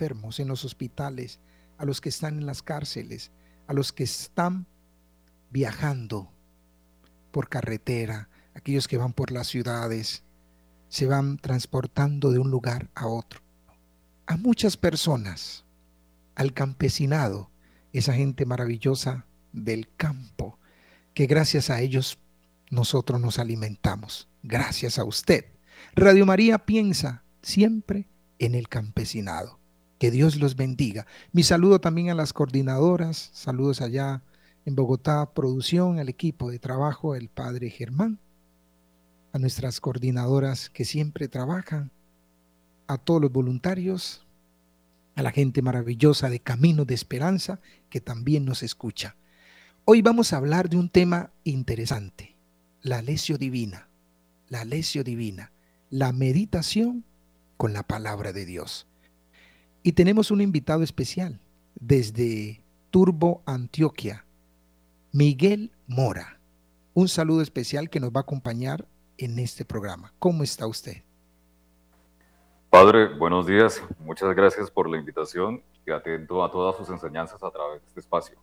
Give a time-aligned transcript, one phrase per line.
[0.00, 1.40] enfermos en los hospitales,
[1.76, 3.30] a los que están en las cárceles,
[3.66, 4.66] a los que están
[5.50, 6.32] viajando
[7.30, 10.24] por carretera, aquellos que van por las ciudades,
[10.88, 13.42] se van transportando de un lugar a otro.
[14.26, 15.66] A muchas personas,
[16.34, 17.50] al campesinado,
[17.92, 20.58] esa gente maravillosa del campo,
[21.12, 22.18] que gracias a ellos
[22.70, 24.28] nosotros nos alimentamos.
[24.42, 25.44] Gracias a usted.
[25.94, 28.08] Radio María piensa siempre
[28.38, 29.59] en el campesinado.
[30.00, 31.06] Que Dios los bendiga.
[31.30, 34.22] Mi saludo también a las coordinadoras, saludos allá
[34.64, 38.18] en Bogotá, producción, al equipo de trabajo, el padre Germán,
[39.34, 41.90] a nuestras coordinadoras que siempre trabajan,
[42.86, 44.26] a todos los voluntarios,
[45.16, 47.60] a la gente maravillosa de Camino de Esperanza
[47.90, 49.16] que también nos escucha.
[49.84, 52.36] Hoy vamos a hablar de un tema interesante,
[52.80, 53.90] la lesio divina,
[54.48, 55.52] la lesio divina,
[55.90, 57.04] la meditación
[57.58, 58.86] con la palabra de Dios.
[59.82, 61.40] Y tenemos un invitado especial
[61.74, 64.26] desde Turbo, Antioquia,
[65.10, 66.38] Miguel Mora.
[66.92, 70.12] Un saludo especial que nos va a acompañar en este programa.
[70.18, 71.02] ¿Cómo está usted?
[72.68, 73.82] Padre, buenos días.
[74.00, 78.00] Muchas gracias por la invitación y atento a todas sus enseñanzas a través de este
[78.00, 78.38] espacio.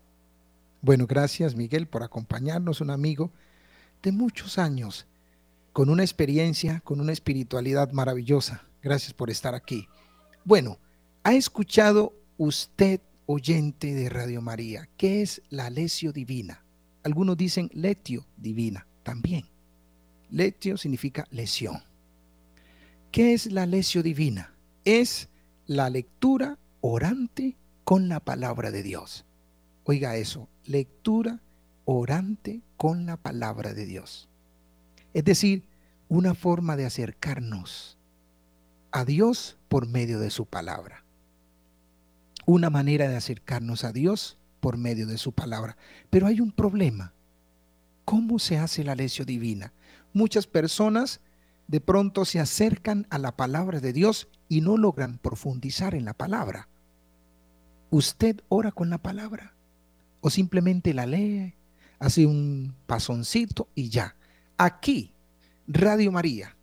[0.82, 3.32] Bueno, gracias Miguel por acompañarnos, un amigo
[4.02, 5.06] de muchos años,
[5.72, 8.64] con una experiencia, con una espiritualidad maravillosa.
[8.82, 9.88] Gracias por estar aquí.
[10.44, 10.78] Bueno,
[11.28, 16.64] ¿ha escuchado usted oyente de Radio María, ¿qué es la lesio divina?
[17.04, 19.44] Algunos dicen letio divina también.
[20.30, 21.84] Letio significa lesión.
[23.12, 24.54] ¿Qué es la lesio divina?
[24.86, 25.28] Es
[25.66, 29.26] la lectura orante con la palabra de Dios.
[29.84, 31.42] Oiga eso, lectura
[31.84, 34.30] orante con la palabra de Dios.
[35.14, 35.66] Es decir,
[36.08, 37.98] una forma de acercarnos
[38.92, 41.04] a Dios por medio de su palabra
[42.48, 45.78] una manera de acercarnos a Dios por medio de su palabra.
[46.10, 47.14] Pero hay un problema.
[48.06, 49.74] ¿Cómo se hace la lección divina?
[50.14, 51.20] Muchas personas
[51.68, 56.14] de pronto se acercan a la palabra de Dios y no logran profundizar en la
[56.14, 56.70] palabra.
[57.90, 59.54] ¿Usted ora con la palabra?
[60.22, 61.54] ¿O simplemente la lee,
[62.00, 64.16] hace un pasoncito y ya?
[64.58, 65.12] Aquí,
[65.68, 66.56] Radio María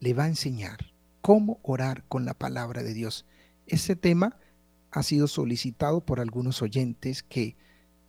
[0.00, 0.92] le va a enseñar
[1.22, 3.24] cómo orar con la palabra de Dios.
[3.66, 4.36] Ese tema
[4.90, 7.56] ha sido solicitado por algunos oyentes que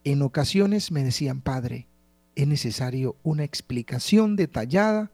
[0.03, 1.87] en ocasiones me decían, Padre,
[2.35, 5.11] es necesario una explicación detallada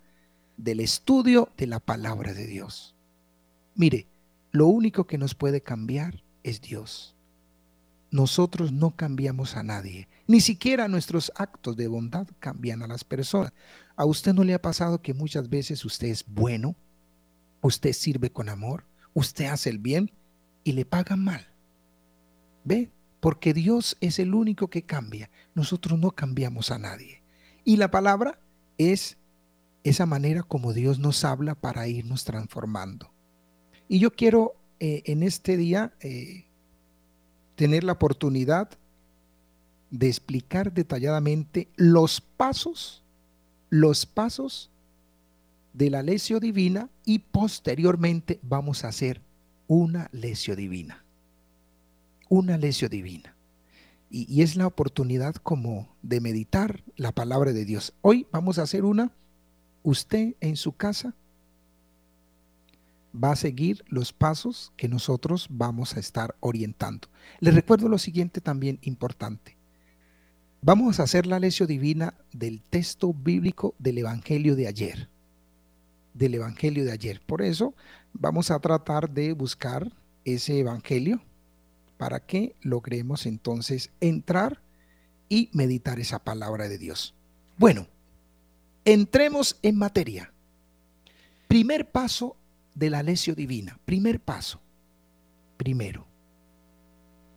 [0.57, 2.95] del estudio de la palabra de Dios.
[3.75, 4.07] Mire,
[4.51, 7.15] lo único que nos puede cambiar es Dios.
[8.11, 13.51] Nosotros no cambiamos a nadie, ni siquiera nuestros actos de bondad cambian a las personas.
[13.95, 16.75] ¿A usted no le ha pasado que muchas veces usted es bueno,
[17.61, 20.11] usted sirve con amor, usted hace el bien
[20.63, 21.54] y le pagan mal?
[22.65, 22.91] ¿Ve?
[23.21, 25.29] Porque Dios es el único que cambia.
[25.53, 27.21] Nosotros no cambiamos a nadie.
[27.63, 28.39] Y la palabra
[28.77, 29.17] es
[29.83, 33.11] esa manera como Dios nos habla para irnos transformando.
[33.87, 36.45] Y yo quiero eh, en este día eh,
[37.55, 38.69] tener la oportunidad
[39.91, 43.03] de explicar detalladamente los pasos,
[43.69, 44.71] los pasos
[45.73, 49.21] de la lesio divina y posteriormente vamos a hacer
[49.67, 51.04] una lesio divina
[52.29, 53.35] una lección divina.
[54.09, 57.93] Y, es la oportunidad como de meditar la palabra de Dios.
[58.01, 59.11] Hoy vamos a hacer una,
[59.83, 61.15] usted en su casa
[63.15, 67.07] va a seguir los pasos que nosotros vamos a estar orientando.
[67.39, 69.57] Les recuerdo lo siguiente también importante.
[70.61, 75.09] Vamos a hacer la lección divina del texto bíblico del Evangelio de ayer.
[76.13, 77.21] Del Evangelio de ayer.
[77.25, 77.75] Por eso
[78.13, 79.91] vamos a tratar de buscar
[80.23, 81.21] ese Evangelio
[81.97, 84.61] para que logremos entonces entrar
[85.29, 87.13] y meditar esa palabra de Dios.
[87.57, 87.87] Bueno,
[88.83, 90.31] entremos en materia.
[91.47, 92.35] Primer paso
[92.73, 93.79] de la lección divina.
[93.85, 94.59] Primer paso.
[95.57, 96.05] Primero.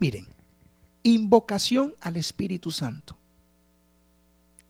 [0.00, 0.26] Miren,
[1.02, 3.16] invocación al Espíritu Santo.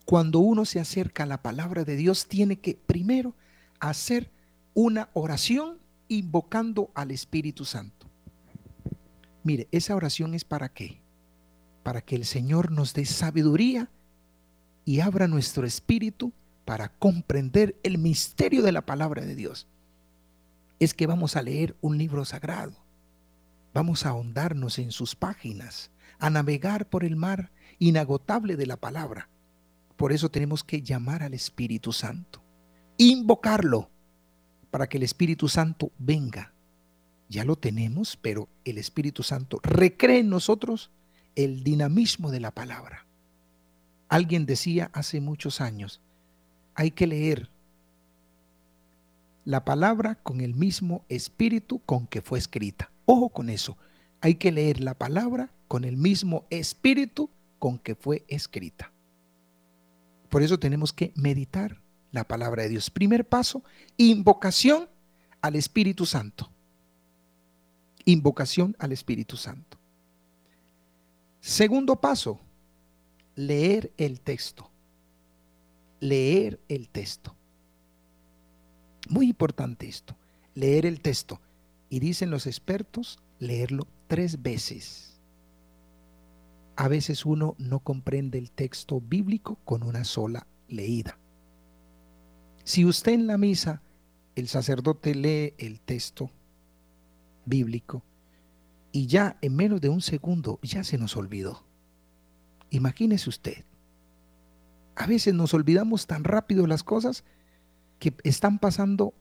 [0.05, 3.35] Cuando uno se acerca a la palabra de Dios, tiene que primero
[3.79, 4.31] hacer
[4.75, 5.79] una oración
[6.09, 7.98] invocando al Espíritu Santo.
[9.49, 11.01] Mire, esa oración es para qué?
[11.83, 13.91] Para que el Señor nos dé sabiduría
[14.85, 16.35] y abra nuestro espíritu
[16.67, 19.67] para comprender el misterio de la palabra de Dios.
[20.81, 22.75] Es que vamos a leer un libro sagrado.
[23.73, 29.31] Vamos a ahondarnos en sus páginas, a navegar por el mar inagotable de la palabra.
[29.97, 32.45] Por eso tenemos que llamar al Espíritu Santo,
[32.99, 33.89] invocarlo
[34.71, 36.53] para que el Espíritu Santo venga
[37.29, 40.91] ya lo tenemos, pero el Espíritu Santo recree en nosotros
[41.35, 43.07] el dinamismo de la palabra.
[44.09, 46.01] Alguien decía hace muchos años,
[46.75, 47.51] hay que leer
[49.45, 52.91] la palabra con el mismo espíritu con que fue escrita.
[53.05, 53.77] Ojo con eso,
[54.21, 58.93] hay que leer la palabra con el mismo espíritu con que fue escrita.
[60.29, 61.81] Por eso tenemos que meditar
[62.13, 62.91] la palabra de Dios.
[62.91, 63.63] Primer paso,
[63.97, 64.89] invocación
[65.41, 66.51] al Espíritu Santo.
[68.05, 69.79] Invocación al Espíritu Santo.
[71.41, 72.41] Segundo paso,
[73.35, 74.71] leer el texto.
[76.01, 77.35] Leer el texto.
[79.09, 80.17] Muy importante esto,
[80.55, 81.41] leer el texto.
[81.89, 85.21] Y dicen los expertos, leerlo tres veces.
[86.77, 91.19] A veces uno no comprende el texto bíblico con una sola leída.
[92.65, 93.83] Si usted en la misa,
[94.35, 96.31] el sacerdote lee el texto
[97.49, 98.03] bíblico
[98.93, 101.65] y ya en menos de un segundo ya se nos olvidó.
[102.71, 103.65] Imagínese usted.
[104.97, 107.25] A veces nos olvidamos tan rápido las cosas
[107.99, 109.15] que están pasando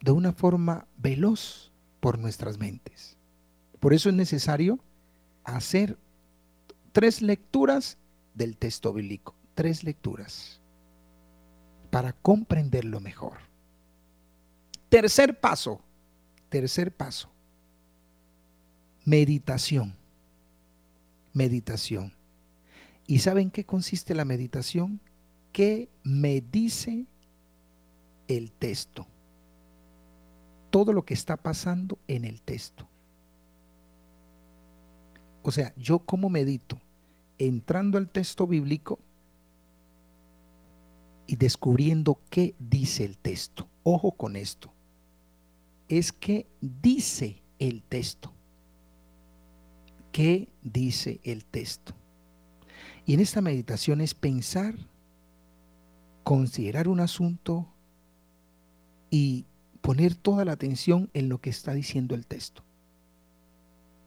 [0.00, 3.16] de una forma veloz por nuestras mentes.
[3.80, 4.78] Por eso es necesario
[5.44, 5.98] hacer
[6.92, 7.98] tres lecturas
[8.34, 10.60] del texto bíblico, tres lecturas
[11.90, 13.38] para comprenderlo mejor.
[14.88, 15.80] Tercer paso,
[16.48, 17.30] tercer paso,
[19.04, 19.94] meditación,
[21.32, 22.12] meditación.
[23.06, 25.00] ¿Y saben qué consiste la meditación?
[25.52, 27.06] ¿Qué me dice
[28.28, 29.06] el texto?
[30.70, 32.86] Todo lo que está pasando en el texto.
[35.42, 36.78] O sea, yo como medito,
[37.38, 38.98] entrando al texto bíblico,
[41.28, 43.68] y descubriendo qué dice el texto.
[43.84, 44.72] Ojo con esto.
[45.88, 48.32] Es que dice el texto.
[50.12, 51.94] ¿Qué dice el texto?
[53.04, 54.74] Y en esta meditación es pensar,
[56.24, 57.66] considerar un asunto
[59.10, 59.46] y
[59.80, 62.62] poner toda la atención en lo que está diciendo el texto.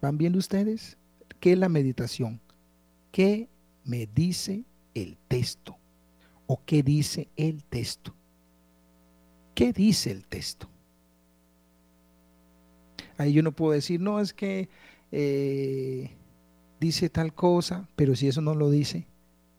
[0.01, 0.97] ¿Van viendo ustedes?
[1.39, 2.39] ¿Qué es la meditación?
[3.11, 3.49] ¿Qué
[3.83, 5.77] me dice el texto?
[6.53, 8.13] o qué dice el texto.
[9.55, 10.69] ¿Qué dice el texto?
[13.21, 14.67] Ahí yo no puedo decir, no, es que
[15.11, 16.11] eh,
[16.79, 19.07] dice tal cosa, pero si eso no lo dice,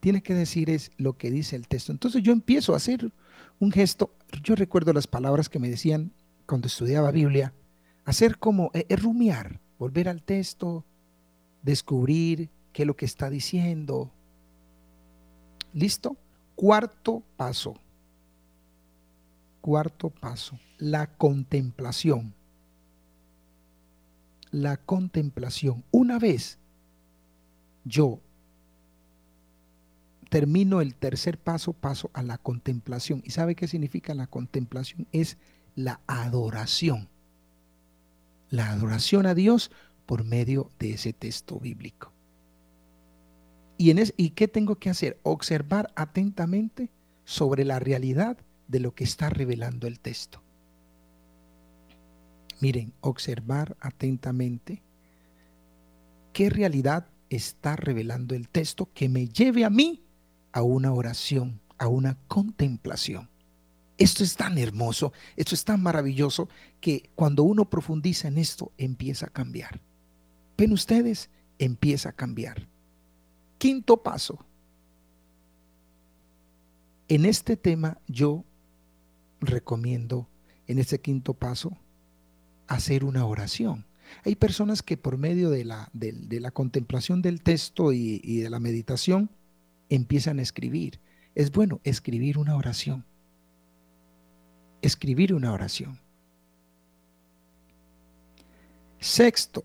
[0.00, 1.92] tiene que decir es lo que dice el texto.
[1.92, 3.12] Entonces yo empiezo a hacer
[3.60, 4.16] un gesto.
[4.42, 6.12] Yo recuerdo las palabras que me decían
[6.44, 7.54] cuando estudiaba Biblia,
[8.04, 10.84] hacer como eh, rumiar, volver al texto,
[11.62, 14.10] descubrir qué es lo que está diciendo.
[15.72, 16.16] ¿Listo?
[16.56, 17.74] Cuarto paso.
[19.60, 20.58] Cuarto paso.
[20.78, 22.34] La contemplación.
[24.52, 25.82] La contemplación.
[25.90, 26.58] Una vez
[27.84, 28.20] yo
[30.28, 33.22] termino el tercer paso, paso a la contemplación.
[33.24, 35.06] ¿Y sabe qué significa la contemplación?
[35.12, 35.36] Es
[35.74, 37.08] la adoración.
[38.48, 39.70] La adoración a Dios
[40.06, 42.12] por medio de ese texto bíblico.
[43.76, 45.18] ¿Y, en ¿Y qué tengo que hacer?
[45.22, 46.90] Observar atentamente
[47.24, 48.38] sobre la realidad
[48.68, 50.42] de lo que está revelando el texto.
[52.62, 54.84] Miren, observar atentamente
[56.32, 60.04] qué realidad está revelando el texto que me lleve a mí
[60.52, 63.28] a una oración, a una contemplación.
[63.98, 66.48] Esto es tan hermoso, esto es tan maravilloso
[66.80, 69.80] que cuando uno profundiza en esto empieza a cambiar.
[70.56, 72.68] Ven ustedes, empieza a cambiar.
[73.58, 74.38] Quinto paso.
[77.08, 78.44] En este tema yo
[79.40, 80.28] recomiendo,
[80.68, 81.76] en este quinto paso,
[82.74, 83.86] hacer una oración.
[84.24, 88.50] Hay personas que por medio de la, de, la contemplación del texto y, y de
[88.50, 89.30] la meditación
[89.88, 91.00] empiezan a escribir.
[91.34, 93.04] Es bueno escribir una oración.
[94.82, 95.98] Escribir una oración.
[99.00, 99.64] Sexto,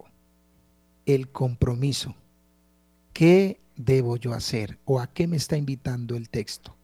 [1.05, 2.15] el compromiso.
[3.13, 6.75] ¿Qué debo yo hacer o a qué me está invitando el texto?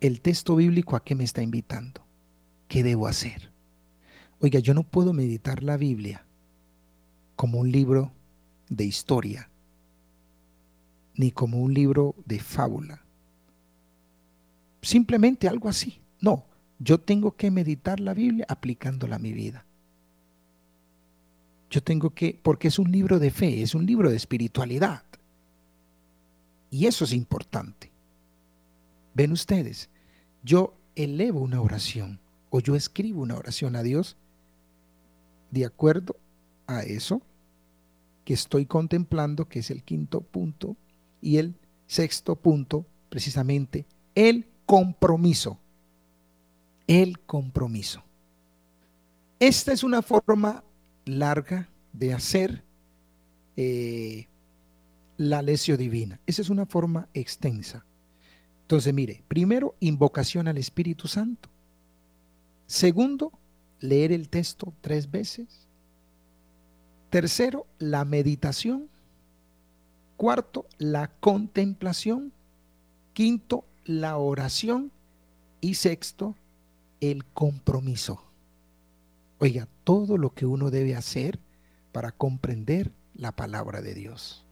[0.00, 2.04] El texto bíblico a qué me está invitando?
[2.68, 3.55] ¿Qué debo hacer?
[4.40, 6.24] Oiga, yo no puedo meditar la Biblia
[7.36, 8.12] como un libro
[8.68, 9.48] de historia,
[11.14, 13.02] ni como un libro de fábula.
[14.82, 16.00] Simplemente algo así.
[16.20, 16.44] No,
[16.78, 19.64] yo tengo que meditar la Biblia aplicándola a mi vida.
[21.70, 25.02] Yo tengo que, porque es un libro de fe, es un libro de espiritualidad.
[26.70, 27.90] Y eso es importante.
[29.14, 29.88] Ven ustedes,
[30.42, 34.16] yo elevo una oración o yo escribo una oración a Dios
[35.50, 36.16] de acuerdo
[36.66, 37.22] a eso
[38.24, 40.76] que estoy contemplando, que es el quinto punto,
[41.20, 41.54] y el
[41.86, 45.58] sexto punto, precisamente, el compromiso.
[46.86, 48.02] El compromiso.
[49.38, 50.64] Esta es una forma
[51.04, 52.64] larga de hacer
[53.56, 54.26] eh,
[55.16, 56.20] la lesio divina.
[56.26, 57.84] Esa es una forma extensa.
[58.62, 61.48] Entonces, mire, primero, invocación al Espíritu Santo.
[62.66, 63.32] Segundo,
[63.80, 65.66] leer el texto tres veces.
[67.10, 68.88] Tercero, la meditación.
[70.16, 72.32] Cuarto, la contemplación.
[73.12, 74.92] Quinto, la oración.
[75.60, 76.34] Y sexto,
[77.00, 78.22] el compromiso.
[79.38, 81.38] Oiga, todo lo que uno debe hacer
[81.92, 84.44] para comprender la palabra de Dios.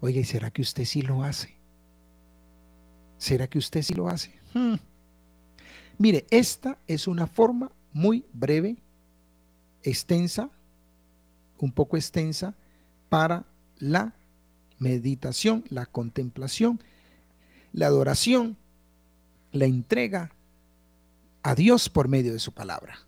[0.00, 1.54] Oiga, ¿y será que usted sí lo hace?
[3.18, 4.32] ¿Será que usted sí lo hace?
[4.52, 4.74] Hmm.
[5.98, 8.76] Mire, esta es una forma muy breve,
[9.82, 10.50] extensa,
[11.58, 12.54] un poco extensa,
[13.08, 13.46] para
[13.78, 14.14] la
[14.78, 16.82] meditación, la contemplación,
[17.72, 18.58] la adoración,
[19.52, 20.32] la entrega
[21.42, 22.98] a Dios por medio de su palabra.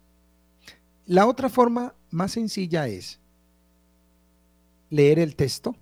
[1.05, 3.19] La otra forma más sencilla es
[4.89, 5.75] leer el texto,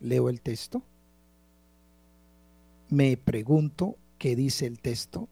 [0.00, 0.82] leo el texto,
[2.88, 5.28] me pregunto qué dice el texto,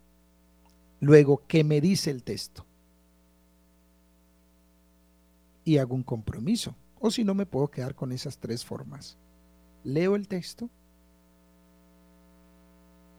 [1.01, 2.67] luego qué me dice el texto
[5.67, 6.75] y hago un compromiso.
[7.01, 9.19] O si no, me puedo quedar con esas tres formas.
[9.85, 10.71] Leo el texto.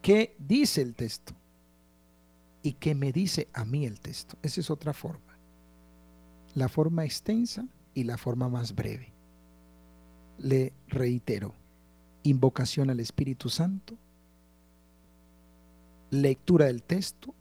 [0.02, 1.34] ¿Qué dice el texto?
[2.62, 4.36] ¿Y qué me dice a mí el texto?
[4.42, 5.38] Esa es otra forma.
[6.54, 9.12] La forma extensa y la forma más breve.
[10.38, 11.54] Le reitero,
[12.22, 13.94] invocación al Espíritu Santo,
[16.10, 17.34] lectura del texto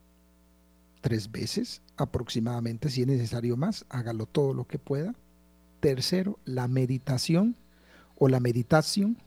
[1.08, 5.16] tres veces aproximadamente, si es necesario más, hágalo todo lo que pueda.
[5.80, 7.56] Tercero, la meditación
[8.18, 9.18] o la meditación.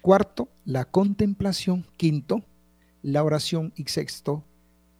[0.00, 1.84] Cuarto, la contemplación.
[1.98, 2.42] Quinto,
[3.02, 3.74] la oración.
[3.76, 4.42] Y sexto,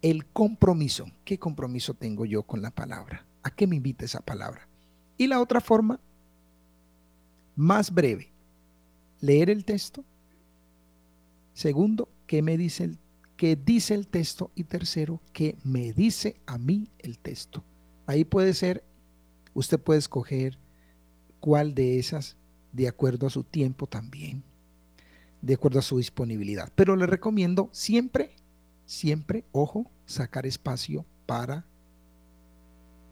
[0.02, 1.06] el compromiso.
[1.25, 3.25] ¿Qué compromiso tengo yo con la palabra?
[3.42, 4.68] ¿A qué me invita esa palabra?
[5.16, 6.00] Y la otra forma,
[7.56, 8.30] más breve,
[9.23, 10.04] leer el texto.
[11.54, 12.99] Segundo, ¿qué me dice el,
[13.40, 14.50] qué dice el texto?
[14.54, 17.64] Y tercero, ¿qué me dice a mí el texto?
[18.04, 18.85] Ahí puede ser,
[19.54, 20.59] usted puede escoger
[21.40, 22.37] cuál de esas
[22.70, 24.42] de acuerdo a su tiempo también,
[25.40, 26.70] de acuerdo a su disponibilidad.
[26.75, 28.37] Pero le recomiendo siempre,
[28.85, 31.64] siempre, ojo, sacar espacio para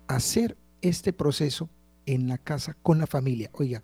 [0.08, 1.70] hacer este proceso
[2.04, 3.49] en la casa con la familia.
[3.54, 3.82] Oiga,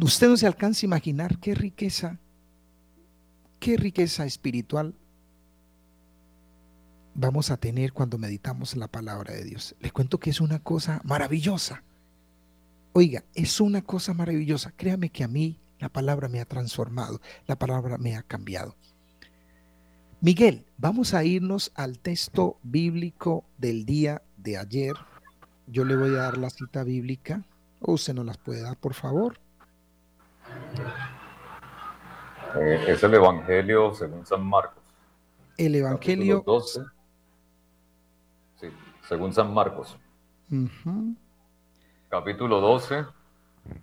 [0.00, 2.20] usted no se alcanza a imaginar qué riqueza,
[3.58, 4.94] qué riqueza espiritual
[7.14, 9.74] vamos a tener cuando meditamos la palabra de Dios.
[9.80, 11.82] Les cuento que es una cosa maravillosa.
[12.92, 14.72] Oiga, es una cosa maravillosa.
[14.76, 18.76] Créame que a mí la palabra me ha transformado, la palabra me ha cambiado.
[20.20, 24.94] Miguel, vamos a irnos al texto bíblico del día de ayer,
[25.66, 27.42] yo le voy a dar la cita bíblica.
[27.80, 29.38] ¿O usted nos las puede dar, por favor?
[32.60, 34.82] Eh, es el Evangelio según San Marcos.
[35.56, 36.42] El Evangelio.
[36.44, 36.80] 12.
[39.08, 39.96] Según San Marcos.
[42.08, 43.06] Capítulo 12,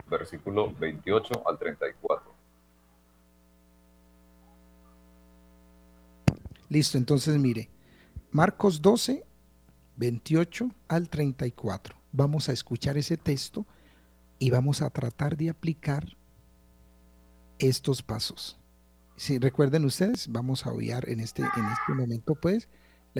[0.09, 2.33] versículo 28 al 34.
[6.69, 7.69] Listo, entonces mire,
[8.31, 9.25] Marcos 12,
[9.97, 11.95] 28 al 34.
[12.11, 13.65] Vamos a escuchar ese texto
[14.37, 16.15] y vamos a tratar de aplicar
[17.57, 18.59] estos pasos.
[19.15, 22.69] Si recuerden ustedes, vamos a oír en este, en este momento, pues,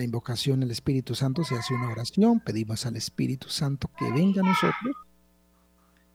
[0.00, 4.40] la invocación al Espíritu Santo, se hace una oración, pedimos al Espíritu Santo que venga
[4.40, 4.96] a nosotros,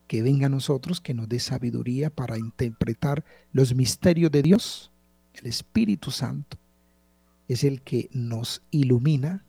[0.07, 4.91] que venga a nosotros, que nos dé sabiduría para interpretar los misterios de Dios.
[5.33, 6.57] El Espíritu Santo
[7.47, 9.45] es el que nos ilumina,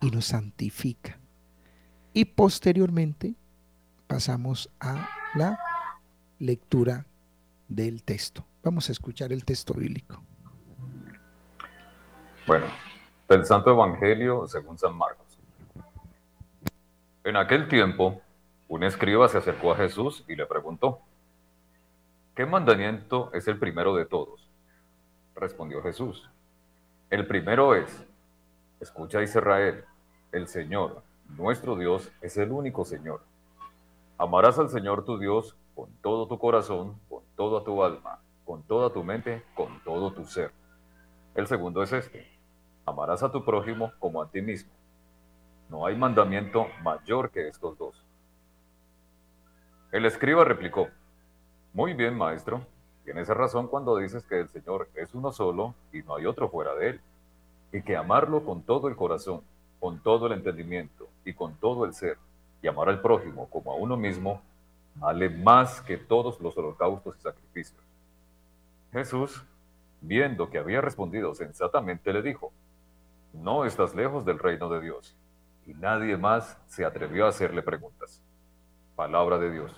[0.00, 1.18] y nos santifica.
[2.12, 3.34] Y posteriormente
[4.06, 5.58] pasamos a la
[6.38, 7.06] lectura
[7.68, 8.44] del texto.
[8.62, 10.22] Vamos a escuchar el texto bíblico.
[12.46, 12.66] Bueno,
[13.30, 15.38] del Santo Evangelio según San Marcos.
[17.22, 18.20] En aquel tiempo,
[18.66, 20.98] un escriba se acercó a Jesús y le preguntó,
[22.34, 24.50] ¿qué mandamiento es el primero de todos?
[25.36, 26.28] Respondió Jesús,
[27.08, 28.04] el primero es,
[28.80, 29.84] escucha Israel,
[30.32, 33.22] el Señor, nuestro Dios, es el único Señor.
[34.18, 38.92] Amarás al Señor tu Dios con todo tu corazón, con toda tu alma, con toda
[38.92, 40.50] tu mente, con todo tu ser.
[41.36, 42.39] El segundo es este.
[42.90, 44.72] Amarás a tu prójimo como a ti mismo.
[45.68, 48.04] No hay mandamiento mayor que estos dos.
[49.92, 50.88] El escriba replicó,
[51.72, 52.66] Muy bien, maestro,
[53.04, 56.74] tienes razón cuando dices que el Señor es uno solo y no hay otro fuera
[56.74, 57.00] de él,
[57.72, 59.42] y que amarlo con todo el corazón,
[59.78, 62.18] con todo el entendimiento y con todo el ser,
[62.60, 64.42] y amar al prójimo como a uno mismo,
[64.96, 67.80] vale más que todos los holocaustos y sacrificios.
[68.92, 69.44] Jesús,
[70.00, 72.50] viendo que había respondido sensatamente, le dijo,
[73.32, 75.16] no estás lejos del reino de Dios.
[75.66, 78.22] Y nadie más se atrevió a hacerle preguntas.
[78.96, 79.72] Palabra de Dios.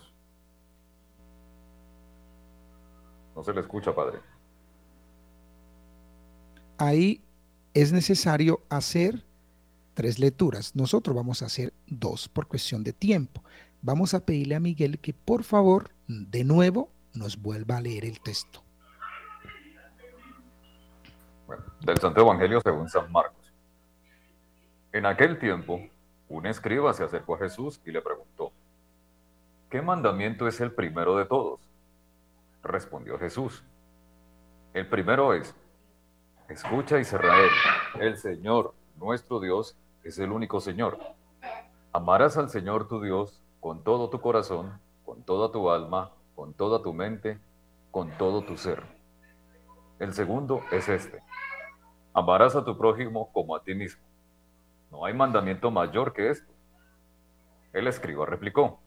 [3.34, 4.20] No se le escucha, Padre.
[6.78, 7.22] Ahí
[7.74, 9.24] es necesario hacer
[9.94, 10.74] tres lecturas.
[10.74, 13.42] Nosotros vamos a hacer dos por cuestión de tiempo.
[13.80, 18.20] Vamos a pedirle a Miguel que por favor, de nuevo, nos vuelva a leer el
[18.20, 18.62] texto.
[21.46, 23.41] Bueno, del Santo Evangelio según San Marcos.
[24.92, 25.80] En aquel tiempo,
[26.28, 28.52] un escriba se acercó a Jesús y le preguntó,
[29.70, 31.60] ¿qué mandamiento es el primero de todos?
[32.62, 33.64] Respondió Jesús,
[34.74, 35.54] el primero es,
[36.50, 37.48] escucha Israel,
[38.00, 40.98] el Señor, nuestro Dios, es el único Señor.
[41.94, 46.82] Amarás al Señor tu Dios con todo tu corazón, con toda tu alma, con toda
[46.82, 47.38] tu mente,
[47.90, 48.82] con todo tu ser.
[49.98, 51.22] El segundo es este.
[52.12, 54.11] Amarás a tu prójimo como a ti mismo.
[54.92, 56.52] No hay mandamiento mayor que esto.
[57.72, 58.78] El escriba replicó,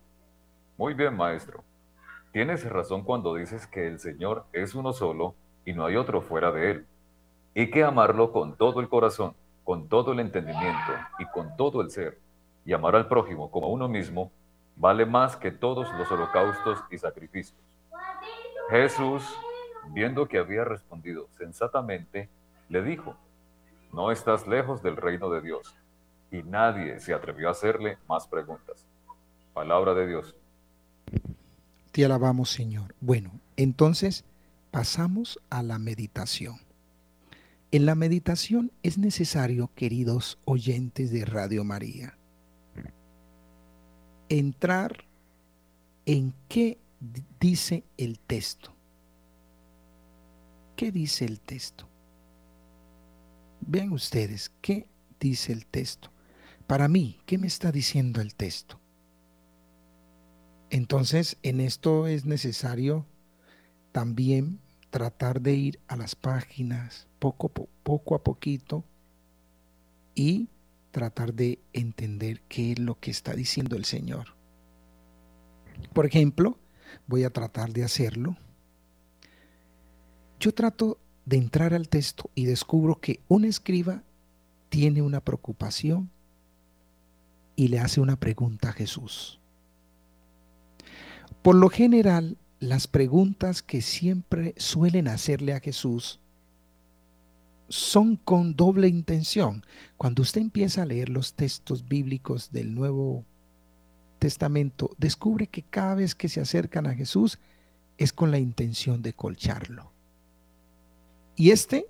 [0.78, 1.64] Muy bien, maestro.
[2.32, 5.34] Tienes razón cuando dices que el Señor es uno solo
[5.66, 6.88] y no hay otro fuera de él,
[7.56, 9.34] y que amarlo con todo el corazón,
[9.64, 12.20] con todo el entendimiento y con todo el ser,
[12.66, 14.32] y amar al prójimo como a uno mismo,
[14.76, 17.60] vale más que todos los holocaustos y sacrificios.
[18.70, 19.24] Jesús,
[19.90, 22.30] viendo que había respondido sensatamente,
[22.70, 23.16] le dijo,
[23.92, 25.76] no estás lejos del reino de Dios.
[26.32, 28.86] Y nadie se atrevió a hacerle más preguntas.
[29.54, 30.36] Palabra de Dios.
[31.92, 32.94] Te alabamos, Señor.
[33.00, 34.26] Bueno, entonces
[34.72, 36.60] pasamos a la meditación.
[37.72, 42.18] En la meditación es necesario, queridos oyentes de Radio María,
[44.30, 45.06] entrar
[46.06, 46.78] en qué
[47.40, 48.74] dice el texto.
[50.76, 51.88] ¿Qué dice el texto?
[53.62, 54.88] Vean ustedes, ¿qué
[55.20, 56.12] dice el texto?
[56.68, 58.80] Para mí, ¿qué me está diciendo el texto?
[60.72, 63.06] Entonces, en esto es necesario
[63.92, 68.84] también tratar de ir a las páginas poco, a poquito
[70.16, 70.50] y
[70.92, 74.36] tratar de entender qué es lo que está diciendo el Señor.
[75.94, 76.58] Por ejemplo,
[77.06, 78.38] voy a tratar de hacerlo.
[80.40, 84.04] Yo trato de entrar al texto y descubro que un escriba
[84.70, 86.10] tiene una preocupación
[87.56, 89.40] y le hace una pregunta a Jesús.
[91.42, 96.20] Por lo general, las preguntas que siempre suelen hacerle a Jesús
[97.70, 99.64] son con doble intención.
[99.98, 103.26] Cuando usted empieza a leer los textos bíblicos del Nuevo
[104.20, 107.40] Testamento, descubre que cada vez que se acercan a Jesús
[107.98, 109.92] es con la intención de colcharlo.
[111.36, 111.88] Y este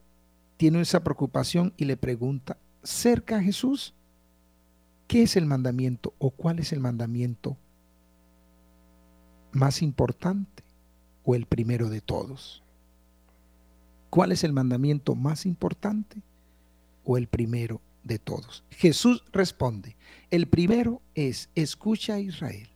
[0.58, 3.95] tiene esa preocupación y le pregunta, cerca a Jesús,
[5.08, 7.58] ¿qué es el mandamiento o cuál es el mandamiento
[9.52, 10.64] más importante
[11.24, 12.64] o el primero de todos?
[14.10, 16.22] ¿Cuál es el mandamiento más importante
[17.04, 18.64] o el primero de todos?
[18.70, 19.96] Jesús responde,
[20.32, 22.70] el primero es, escucha a Israel.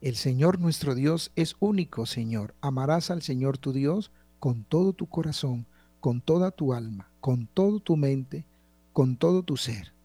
[0.00, 2.54] El Señor nuestro Dios es único, Señor.
[2.60, 5.66] Amarás al Señor tu Dios con todo tu corazón,
[6.00, 8.44] con toda tu alma, con toda tu mente,
[8.92, 9.95] con todo tu ser.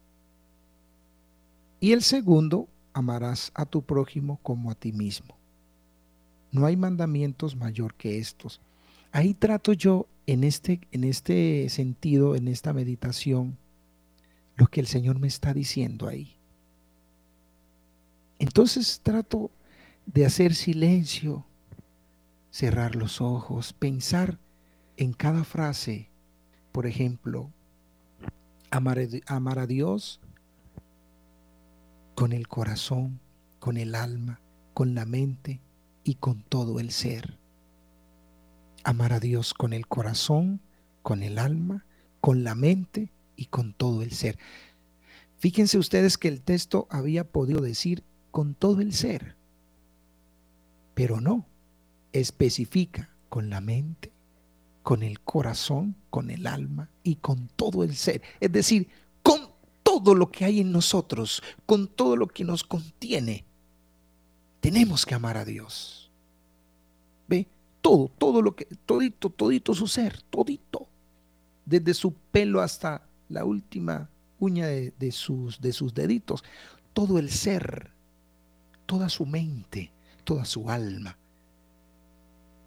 [1.82, 5.36] Y el segundo, amarás a tu prójimo como a ti mismo.
[6.52, 8.60] No hay mandamientos mayor que estos.
[9.10, 13.58] Ahí trato yo en este, en este sentido, en esta meditación,
[14.54, 16.36] lo que el Señor me está diciendo ahí.
[18.38, 19.50] Entonces trato
[20.06, 21.44] de hacer silencio,
[22.52, 24.38] cerrar los ojos, pensar
[24.96, 26.10] en cada frase.
[26.70, 27.50] Por ejemplo,
[28.70, 30.20] amar, amar a Dios
[32.22, 33.18] con el corazón,
[33.58, 34.40] con el alma,
[34.74, 35.60] con la mente
[36.04, 37.36] y con todo el ser
[38.84, 40.60] amar a Dios con el corazón,
[41.02, 41.84] con el alma,
[42.20, 44.38] con la mente y con todo el ser.
[45.38, 49.34] Fíjense ustedes que el texto había podido decir con todo el ser,
[50.94, 51.44] pero no,
[52.12, 54.12] especifica con la mente,
[54.84, 58.22] con el corazón, con el alma y con todo el ser.
[58.38, 59.01] Es decir,
[59.92, 63.44] todo lo que hay en nosotros, con todo lo que nos contiene,
[64.60, 66.10] tenemos que amar a Dios.
[67.28, 67.46] ¿Ve?
[67.82, 70.88] Todo, todo lo que, todito, todito su ser, todito.
[71.66, 76.42] Desde su pelo hasta la última uña de, sus, de sus deditos.
[76.94, 77.90] Todo el ser,
[78.86, 79.92] toda su mente,
[80.24, 81.18] toda su alma,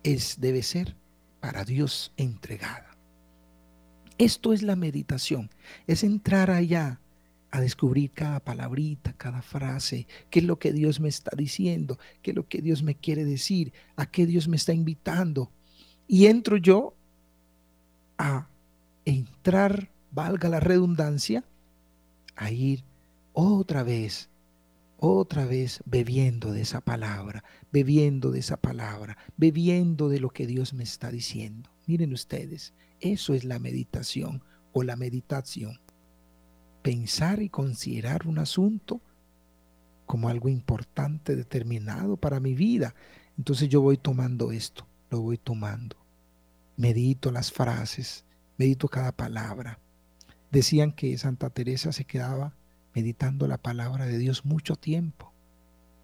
[0.03, 0.95] es, debe ser
[1.39, 2.95] para Dios entregada.
[4.19, 5.49] Esto es la meditación,
[5.87, 6.99] es entrar allá
[7.55, 12.31] a descubrir cada palabrita, cada frase, qué es lo que Dios me está diciendo, qué
[12.31, 15.49] es lo que Dios me quiere decir, a qué Dios me está invitando.
[16.05, 16.95] Y entro yo
[18.17, 18.49] a
[19.05, 21.45] entrar, valga la redundancia,
[22.35, 22.83] a ir
[23.31, 24.29] otra vez,
[24.97, 30.73] otra vez bebiendo de esa palabra, bebiendo de esa palabra, bebiendo de lo que Dios
[30.73, 31.69] me está diciendo.
[31.85, 35.79] Miren ustedes, eso es la meditación o la meditación.
[36.85, 39.01] Pensar y considerar un asunto
[40.05, 42.93] como algo importante, determinado para mi vida.
[43.39, 45.95] Entonces yo voy tomando esto, lo voy tomando.
[46.77, 48.23] Medito las frases,
[48.59, 49.79] medito cada palabra.
[50.51, 52.53] Decían que Santa Teresa se quedaba
[52.93, 55.33] meditando la palabra de Dios mucho tiempo.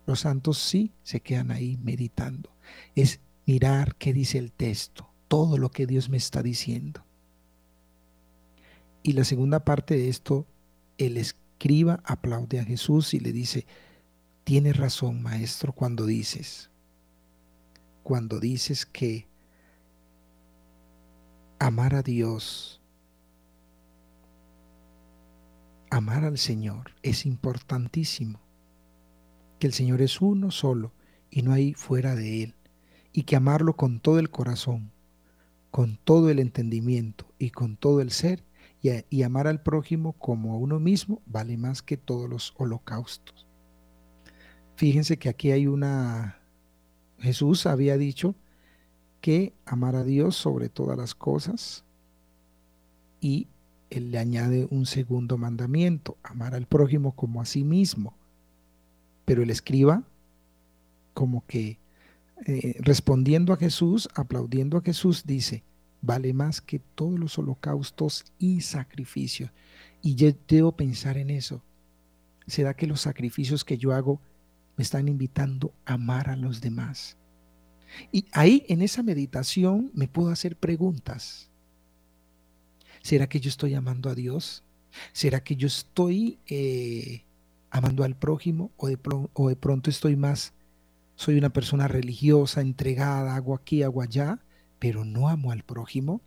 [0.07, 2.55] Los santos sí se quedan ahí meditando.
[2.95, 7.05] Es mirar qué dice el texto, todo lo que Dios me está diciendo.
[9.03, 10.47] Y la segunda parte de esto,
[11.05, 13.65] el escriba aplaude a Jesús y le dice,
[14.43, 16.69] tienes razón, maestro, cuando dices,
[18.03, 19.27] cuando dices que
[21.59, 22.81] amar a Dios
[25.91, 28.39] amar al Señor es importantísimo,
[29.59, 30.93] que el Señor es uno solo
[31.29, 32.55] y no hay fuera de Él,
[33.11, 34.91] y que amarlo con todo el corazón,
[35.69, 38.41] con todo el entendimiento y con todo el ser,
[38.81, 43.45] y, amar al prójimo como a uno mismo vale más que todos los holocaustos.
[44.75, 46.39] Fíjense que aquí hay una...
[47.19, 48.33] Jesús había dicho
[49.21, 51.83] que amar a Dios sobre todas las cosas
[53.19, 53.47] y
[53.91, 58.15] él le añade un segundo mandamiento, amar al prójimo como a sí mismo.
[59.25, 60.03] Pero el escriba,
[61.13, 61.77] como que
[62.47, 65.63] eh, respondiendo a Jesús, aplaudiendo a Jesús, dice,
[66.01, 69.51] vale más que todos los holocaustos y sacrificios.
[70.01, 71.61] Y yo debo pensar en eso.
[72.47, 74.19] ¿Será que los sacrificios que yo hago
[74.77, 77.17] me están invitando a amar a los demás?
[78.11, 81.49] Y ahí en esa meditación me puedo hacer preguntas.
[83.03, 84.63] ¿Será que yo estoy amando a Dios?
[85.13, 87.23] ¿Será que yo estoy eh,
[87.69, 88.97] amando al prójimo o de,
[89.33, 90.53] o de pronto estoy más,
[91.15, 94.39] soy una persona religiosa, entregada, hago aquí, hago allá,
[94.81, 96.21] pero no amo al prójimo?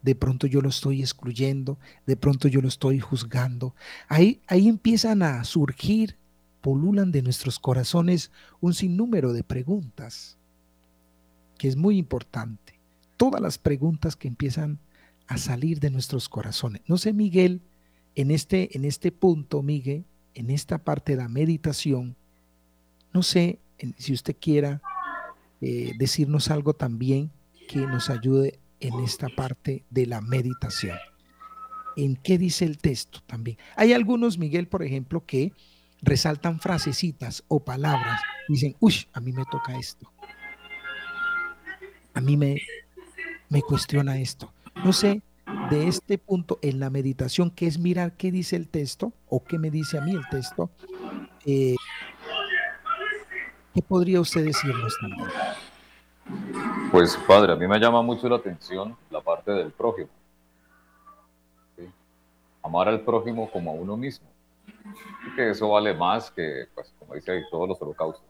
[0.00, 3.74] De pronto yo lo estoy excluyendo, de pronto yo lo estoy juzgando.
[4.06, 6.16] Ahí, ahí empiezan a surgir,
[6.60, 10.38] polulan de nuestros corazones un sinnúmero de preguntas,
[11.58, 12.78] que es muy importante.
[13.16, 14.78] Todas las preguntas que empiezan
[15.26, 16.82] a salir de nuestros corazones.
[16.86, 17.60] No sé, Miguel,
[18.14, 22.14] en este, en este punto, Miguel, en esta parte de la meditación,
[23.12, 23.58] no sé
[23.98, 24.80] si usted quiera
[25.60, 27.32] eh, decirnos algo también
[27.68, 30.98] que nos ayude en esta parte de la meditación.
[31.96, 33.58] ¿En qué dice el texto también?
[33.74, 35.52] Hay algunos, Miguel, por ejemplo, que
[36.02, 38.20] resaltan frasecitas o palabras.
[38.48, 40.10] Dicen, uy, a mí me toca esto.
[42.14, 42.60] A mí me,
[43.48, 44.52] me cuestiona esto.
[44.84, 45.22] No sé,
[45.70, 49.58] de este punto en la meditación, que es mirar qué dice el texto o qué
[49.58, 50.70] me dice a mí el texto,
[51.44, 51.76] eh,
[53.74, 55.28] ¿qué podría usted decirnos también?
[56.96, 60.08] Pues padre, a mí me llama mucho la atención la parte del prójimo.
[62.62, 64.26] Amar al prójimo como a uno mismo.
[65.36, 68.24] que eso vale más que, pues, como dice ahí, todos los holocaustos.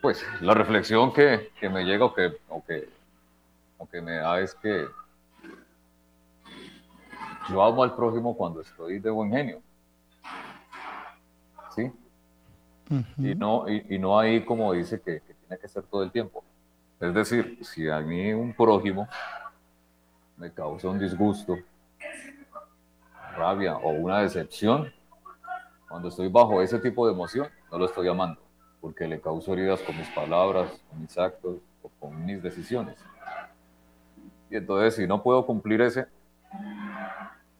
[0.00, 4.86] Pues la reflexión que, que me llega o que, o que me da es que
[7.48, 9.60] yo amo al prójimo cuando estoy de buen genio.
[11.74, 11.90] ¿Sí?
[13.18, 16.44] y, no, y, no ahí como dice que, tiene que ser todo el tiempo.
[17.00, 19.08] Es decir, si a mí un prójimo
[20.36, 21.56] me causa un disgusto,
[23.34, 24.92] rabia o una decepción,
[25.88, 28.38] cuando estoy bajo ese tipo de emoción, no lo estoy amando,
[28.82, 33.02] porque le causo heridas con mis palabras, con mis actos o con mis decisiones.
[34.50, 36.06] Y entonces, si no puedo cumplir ese,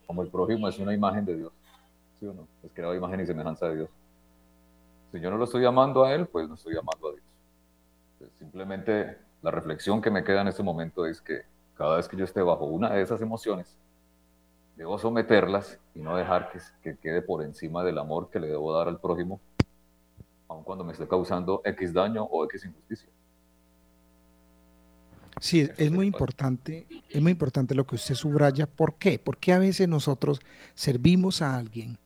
[0.06, 1.52] como el prójimo es una imagen de Dios,
[2.18, 2.46] ¿sí o no?
[2.62, 3.90] Es creado imagen y semejanza de Dios.
[5.12, 8.30] Si yo no lo estoy amando a Él, pues no estoy amando a Dios.
[8.38, 11.42] simplemente la reflexión que me queda en este momento es que
[11.76, 13.78] cada vez que yo esté bajo una de esas emociones,
[14.80, 18.72] Debo someterlas y no dejar que, que quede por encima del amor que le debo
[18.72, 19.38] dar al prójimo,
[20.48, 23.10] aun cuando me esté causando X daño o X injusticia.
[25.38, 28.66] Sí, es muy importante, es muy importante lo que usted subraya.
[28.66, 29.18] ¿Por qué?
[29.18, 30.40] Porque a veces nosotros
[30.74, 31.98] servimos a alguien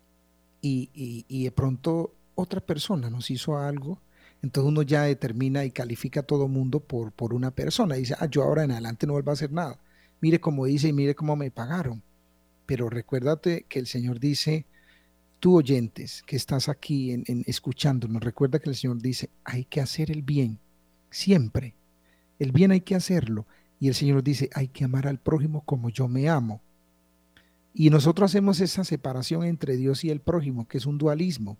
[0.61, 0.91] y,
[1.29, 3.99] y, de pronto otra persona nos hizo algo,
[4.45, 7.97] entonces uno ya determina y califica a todo mundo por, por una persona.
[7.97, 9.79] Y dice, ah, yo ahora en adelante no vuelvo a hacer nada.
[10.21, 12.03] Mire cómo dice y mire cómo me pagaron.
[12.67, 14.67] Pero recuérdate que el Señor dice,
[15.41, 20.11] tú oyentes que estás aquí en, escuchándonos, recuerda que el Señor dice, hay que hacer
[20.11, 20.59] el bien,
[21.11, 21.75] siempre
[22.39, 23.47] el bien hay que hacerlo.
[23.81, 26.61] Y el Señor dice, hay que amar al prójimo como yo me amo.
[27.73, 31.57] Y nosotros hacemos esa separación entre Dios y el prójimo, que es un dualismo.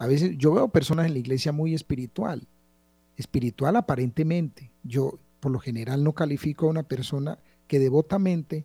[0.00, 2.48] A veces yo veo personas en la iglesia muy espiritual,
[3.18, 4.72] espiritual aparentemente.
[4.82, 8.64] Yo por lo general no califico a una persona que devotamente,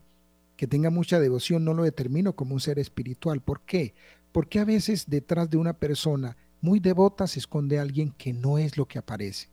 [0.55, 3.41] que tenga mucha devoción, no lo determino como un ser espiritual.
[3.41, 3.93] ¿Por qué?
[4.31, 8.77] Porque a veces detrás de una persona muy devota se esconde alguien que no es
[8.77, 9.49] lo que aparece.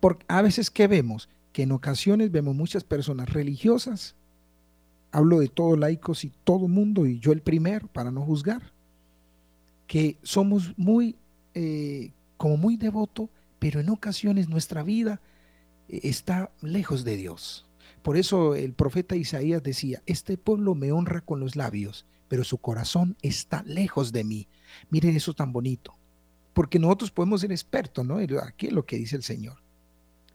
[0.00, 4.14] Porque a veces que vemos que en ocasiones vemos muchas personas religiosas,
[5.12, 8.72] hablo de todos laicos y todo mundo, y yo el primero, para no juzgar,
[9.90, 11.16] que somos muy,
[11.52, 15.20] eh, como muy devoto, pero en ocasiones nuestra vida
[15.88, 17.66] eh, está lejos de Dios.
[18.00, 22.58] Por eso el profeta Isaías decía, este pueblo me honra con los labios, pero su
[22.58, 24.46] corazón está lejos de mí.
[24.90, 25.96] Miren eso tan bonito,
[26.52, 28.18] porque nosotros podemos ser expertos, ¿no?
[28.44, 29.56] Aquí es lo que dice el Señor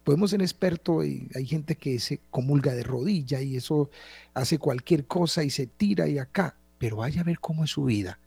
[0.04, 3.90] podemos ser expertos y hay gente que se comulga de rodilla y eso
[4.36, 7.86] hace cualquier cosa y se tira y acá, pero vaya a ver cómo es su
[7.86, 8.20] vida.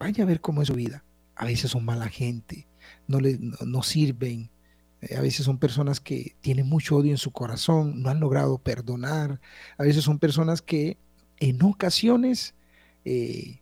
[0.00, 1.04] Vaya a ver cómo es su vida.
[1.36, 2.66] A veces son mala gente,
[3.06, 4.50] no, le, no, sirven,
[5.02, 8.58] eh, a veces son personas que tienen mucho odio en su corazón, no han logrado
[8.58, 9.40] perdonar,
[9.78, 10.98] a veces son personas que
[11.38, 12.54] en ocasiones
[13.04, 13.60] eh,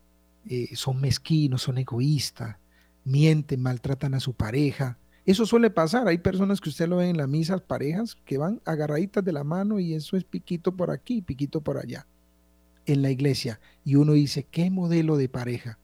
[0.48, 2.56] eh, son mezquinos, son egoístas,
[3.04, 4.98] mienten, maltratan a su pareja,
[5.28, 6.08] eso suele pasar.
[6.08, 9.44] Hay personas que usted lo ve en la misa, parejas que van agarraditas de la
[9.44, 12.06] mano y eso es piquito por aquí, piquito por allá.
[12.86, 13.60] En la iglesia.
[13.84, 15.78] Y uno dice, ¿qué modelo de pareja?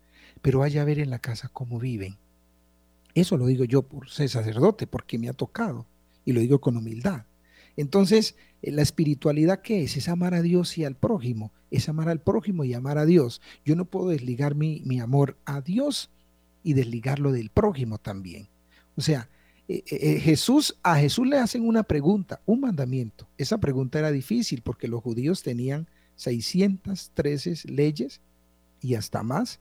[0.44, 2.18] Pero vaya a ver en la casa cómo viven.
[3.14, 5.86] Eso lo digo yo por ser sacerdote, porque me ha tocado.
[6.26, 7.24] Y lo digo con humildad.
[7.78, 9.96] Entonces, eh, la espiritualidad, ¿qué es?
[9.96, 11.50] Es amar a Dios y al prójimo.
[11.70, 13.40] Es amar al prójimo y amar a Dios.
[13.64, 16.10] Yo no puedo desligar mi, mi amor a Dios
[16.62, 18.46] y desligarlo del prójimo también.
[18.96, 19.30] O sea,
[19.66, 23.26] eh, eh, Jesús, a Jesús le hacen una pregunta, un mandamiento.
[23.38, 28.20] Esa pregunta era difícil porque los judíos tenían 613 leyes
[28.82, 29.58] y hasta más.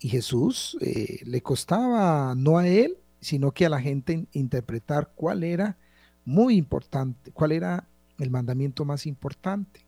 [0.00, 5.76] Y Jesús le costaba no a él, sino que a la gente interpretar cuál era
[6.24, 7.86] muy importante, cuál era
[8.18, 9.80] el mandamiento más importante.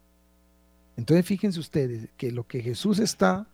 [0.96, 3.48] Entonces fíjense ustedes que lo que Jesús está,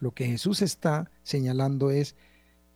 [0.00, 2.14] lo que Jesús está señalando es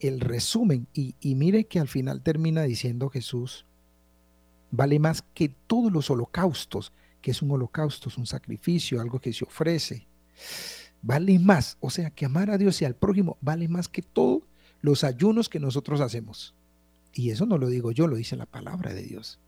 [0.00, 0.88] el resumen.
[0.92, 3.66] Y, mire que al final termina diciendo Jesús,
[4.70, 9.32] vale más que todos los holocaustos, que es un holocausto, es un sacrificio, algo que
[9.32, 10.06] se ofrece.
[11.02, 14.42] Vale más, o sea, que amar a Dios y al prójimo vale más que todos
[14.82, 16.54] los ayunos que nosotros hacemos.
[17.12, 19.38] Y eso no lo digo yo, lo dice la palabra de Dios.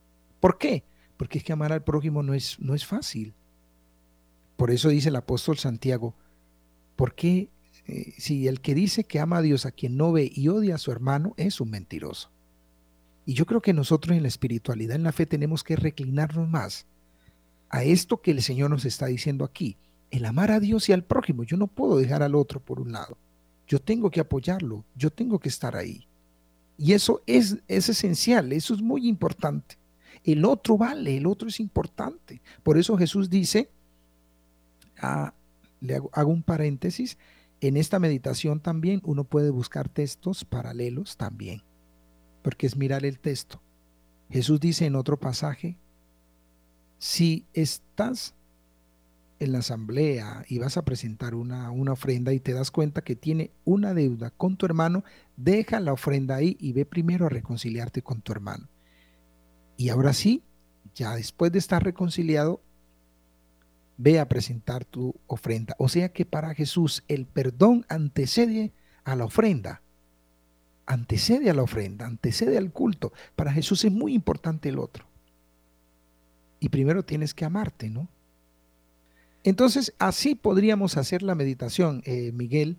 [0.40, 0.84] ¿Por qué?
[1.16, 3.34] Porque es que amar al prójimo no es, no es fácil.
[4.56, 6.14] Por eso dice el apóstol Santiago,
[6.96, 7.48] ¿por qué
[7.86, 10.76] eh, si el que dice que ama a Dios a quien no ve y odia
[10.76, 12.30] a su hermano es un mentiroso.
[13.26, 16.86] Y yo creo que nosotros en la espiritualidad, en la fe, tenemos que reclinarnos más
[17.70, 19.76] a esto que el Señor nos está diciendo aquí.
[20.12, 21.42] El amar a Dios y al prójimo.
[21.42, 23.18] Yo no puedo dejar al otro por un lado.
[23.66, 24.84] Yo tengo que apoyarlo.
[24.94, 26.06] Yo tengo que estar ahí.
[26.78, 28.52] Y eso es, es esencial.
[28.52, 29.76] Eso es muy importante.
[30.22, 32.40] El otro vale, el otro es importante.
[32.62, 33.70] Por eso Jesús dice,
[35.00, 35.34] ah,
[35.80, 37.18] le hago un paréntesis,
[37.60, 41.62] en esta meditación también uno puede buscar textos paralelos también,
[42.42, 43.60] porque es mirar el texto.
[44.30, 45.76] Jesús dice en otro pasaje,
[46.98, 48.34] si estás
[49.44, 53.16] en la asamblea y vas a presentar una, una, ofrenda y te das cuenta que
[53.16, 55.04] tiene una deuda con tu hermano,
[55.36, 58.68] deja la ofrenda ahí y ve primero a reconciliarte con tu hermano.
[59.76, 60.42] Y ahora sí,
[60.94, 62.62] ya después de estar reconciliado,
[63.96, 65.74] ve a presentar tu ofrenda.
[65.78, 68.72] O sea que para Jesús el perdón antecede
[69.04, 69.82] a la ofrenda.
[70.86, 73.12] Antecede a la ofrenda, antecede al culto.
[73.36, 75.06] Para Jesús es muy importante el otro.
[76.60, 78.08] Y primero tienes que amarte, ¿no?
[79.44, 82.78] Entonces, así podríamos hacer la meditación, eh, Miguel.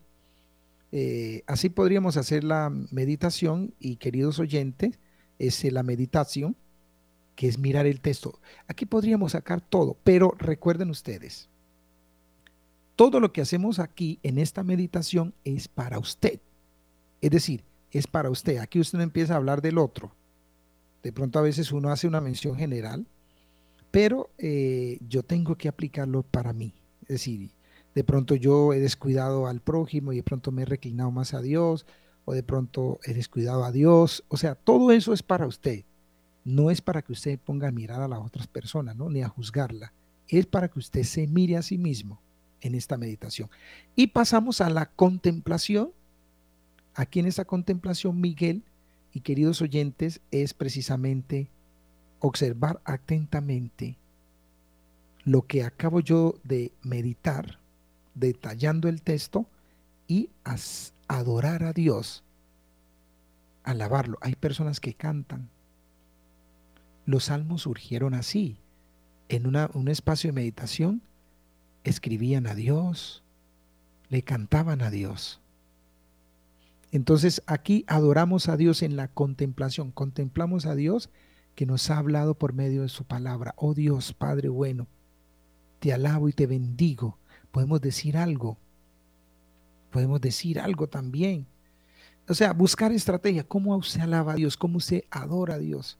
[0.92, 5.00] Eh, así podríamos hacer la meditación y queridos oyentes,
[5.40, 6.56] es la meditación
[7.36, 8.40] que es mirar el texto.
[8.68, 11.50] Aquí podríamos sacar todo, pero recuerden ustedes,
[12.96, 16.40] todo lo que hacemos aquí en esta meditación es para usted.
[17.22, 18.58] Es decir, es para usted.
[18.58, 20.14] Aquí usted no empieza a hablar del otro.
[21.02, 23.06] De pronto a veces uno hace una mención general,
[23.94, 26.74] pero eh, yo tengo que aplicarlo para mí.
[27.04, 27.52] Es decir,
[27.94, 31.44] de pronto yo he descuidado al prójimo y de pronto me he reclinado más a
[31.44, 31.86] Dios,
[32.26, 34.24] o de pronto he descuidado a Dios.
[34.30, 35.86] O sea, todo eso es para usted.
[36.44, 39.12] No es para que usted ponga a mirar a las otras personas, ¿no?
[39.12, 39.94] ni a juzgarla.
[40.28, 42.20] Es para que usted se mire a sí mismo
[42.62, 43.48] en esta meditación.
[43.96, 45.92] Y pasamos a la contemplación.
[46.96, 48.64] Aquí en esta contemplación, Miguel
[49.14, 51.52] y queridos oyentes, es precisamente
[52.24, 53.98] observar atentamente
[55.26, 57.60] lo que acabo yo de meditar,
[58.16, 59.46] detallando el texto,
[60.08, 60.30] y
[61.08, 62.24] adorar a Dios,
[63.64, 64.18] alabarlo.
[64.22, 65.50] Hay personas que cantan.
[67.06, 68.58] Los salmos surgieron así,
[69.28, 71.02] en un espacio de meditación
[71.84, 73.22] escribían a Dios,
[74.10, 75.42] le cantaban a Dios.
[76.94, 81.10] Entonces aquí adoramos a Dios en la contemplación, contemplamos a Dios
[81.56, 83.54] que nos ha hablado por medio de su palabra.
[83.58, 84.88] Oh Dios, Padre bueno,
[85.80, 87.18] te alabo y te bendigo.
[87.52, 88.58] Podemos decir algo,
[89.92, 91.46] podemos decir algo también.
[92.28, 96.00] O sea, buscar estrategia, cómo usted alaba a Dios, cómo usted adora a Dios.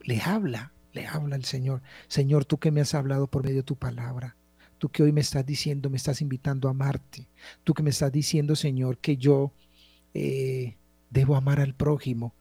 [0.00, 1.82] Le habla, le habla el Señor.
[2.08, 4.36] Señor, tú que me has hablado por medio de tu palabra.
[4.78, 7.28] Tú que hoy me estás diciendo, me estás invitando a amarte.
[7.62, 9.52] Tú que me estás diciendo, Señor, que yo
[10.12, 10.76] eh,
[11.10, 12.34] debo amar al prójimo.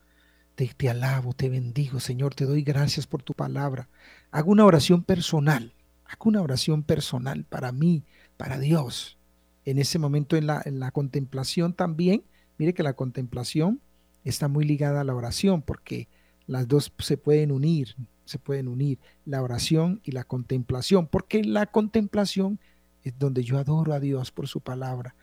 [0.56, 3.90] Te, alabo, te bendigo, Señor, te doy gracias por tu palabra.
[4.30, 5.74] Hago una oración personal,
[6.06, 8.04] hago una oración personal para mí,
[8.38, 9.18] para Dios.
[9.66, 12.24] En ese momento en la, en la contemplación también,
[12.60, 13.82] mire que la contemplación
[14.24, 16.08] está muy ligada a la oración porque
[16.46, 21.66] las dos se pueden unir, se pueden unir la oración y la contemplación, porque la
[21.66, 22.60] contemplación
[23.04, 25.16] es donde yo adoro a Dios por su palabra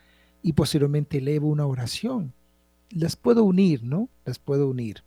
[0.43, 2.33] y posteriormente elevo una oración.
[2.91, 4.09] Las puedo unir, ¿no?
[4.25, 5.05] Las puedo unir.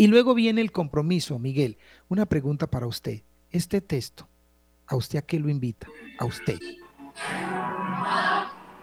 [0.00, 1.76] Y luego viene el compromiso, Miguel.
[2.08, 3.22] Una pregunta para usted.
[3.50, 4.28] Este texto,
[4.86, 5.88] ¿a usted a qué lo invita?
[6.20, 6.56] A usted.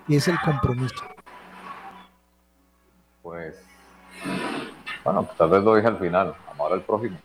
[0.10, 1.06] Y es el compromiso.
[3.24, 3.56] Pues,
[5.06, 7.18] bueno, tal vez lo dije al final, amar al prójimo.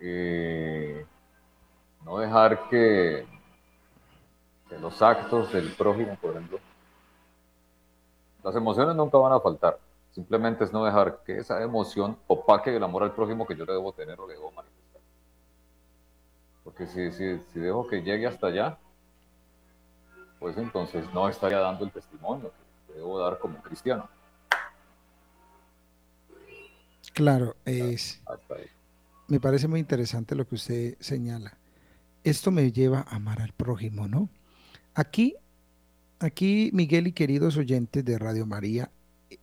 [0.00, 1.06] Eh,
[2.04, 3.24] no dejar que,
[4.80, 6.58] los actos del prójimo, por ejemplo,
[8.42, 9.78] las emociones nunca van a faltar.
[10.18, 13.74] Simplemente es no dejar que esa emoción opaque el amor al prójimo que yo le
[13.74, 15.00] debo tener o le debo manifestar.
[16.64, 18.78] Porque si, si, si dejo que llegue hasta allá,
[20.40, 22.50] pues entonces no estaría dando el testimonio
[22.88, 24.08] que debo dar como cristiano.
[27.14, 28.20] Claro, es.
[29.28, 31.56] Me parece muy interesante lo que usted señala.
[32.24, 34.28] Esto me lleva a amar al prójimo, ¿no?
[34.94, 35.36] Aquí,
[36.18, 38.90] aquí, Miguel y queridos oyentes de Radio María,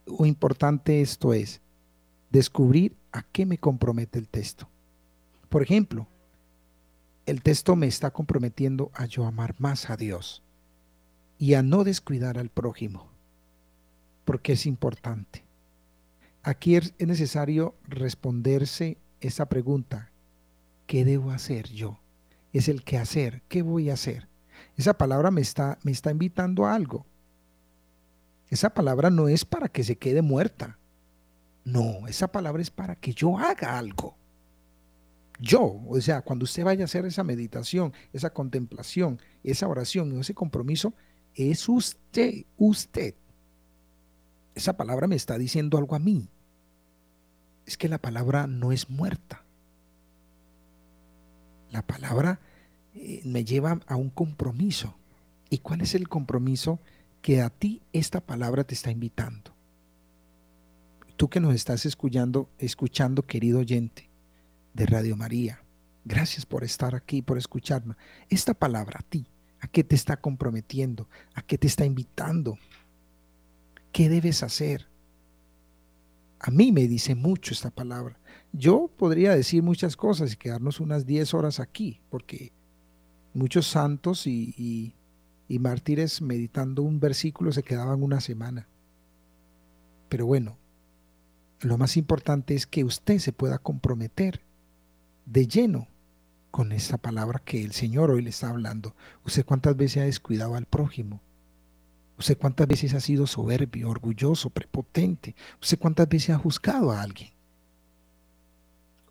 [0.06, 1.62] lo importante esto es
[2.30, 4.68] descubrir a qué me compromete el texto.
[5.50, 6.08] Por ejemplo,
[7.26, 10.44] el texto me está comprometiendo a yo amar más a Dios
[11.38, 13.08] y a no descuidar al prójimo,
[14.26, 15.44] porque es importante.
[16.44, 20.12] Aquí es necesario responderse esa pregunta,
[20.86, 22.00] ¿qué debo hacer yo?
[22.54, 24.28] Es el qué hacer, ¿qué voy a hacer?
[24.78, 27.06] Esa palabra me está, me está invitando a algo.
[28.50, 30.78] Esa palabra no es para que se quede muerta.
[31.64, 34.16] No, esa palabra es para que yo haga algo.
[35.40, 40.34] Yo, o sea, cuando usted vaya a hacer esa meditación, esa contemplación, esa oración, ese
[40.34, 40.94] compromiso,
[41.34, 43.16] es usted, usted.
[44.54, 46.30] Esa palabra me está diciendo algo a mí
[47.66, 49.44] es que la palabra no es muerta.
[51.72, 52.40] La palabra
[52.94, 54.96] eh, me lleva a un compromiso.
[55.50, 56.80] ¿Y cuál es el compromiso
[57.26, 59.52] que a ti esta palabra te está invitando?
[61.18, 64.12] Tú que nos estás escuchando, escuchando, querido oyente
[64.76, 65.64] de Radio María,
[66.04, 67.96] gracias por estar aquí, por escucharme.
[68.30, 69.26] Esta palabra a ti,
[69.60, 71.10] ¿a qué te está comprometiendo?
[71.34, 72.60] ¿A qué te está invitando?
[73.92, 74.88] ¿Qué debes hacer?
[76.40, 78.20] A mí me dice mucho esta palabra.
[78.54, 82.54] Yo podría decir muchas cosas y quedarnos unas 10 horas aquí, porque
[83.34, 84.94] muchos santos y, y,
[85.60, 88.68] mártires meditando un versículo se quedaban una semana.
[90.10, 90.58] Pero bueno,
[91.62, 94.42] lo más importante es que usted se pueda comprometer
[95.26, 95.88] de lleno
[96.52, 98.96] con esta palabra que el Señor hoy le está hablando.
[99.26, 101.22] ¿Usted cuántas veces ha descuidado al prójimo?
[102.18, 105.36] ¿Usted cuántas veces ha sido soberbio, orgulloso, prepotente?
[105.62, 107.32] ¿Usted cuántas veces ha juzgado a alguien?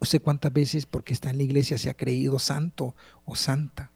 [0.01, 3.91] ¿Usted cuántas veces porque está en la iglesia se ha creído santo o santa?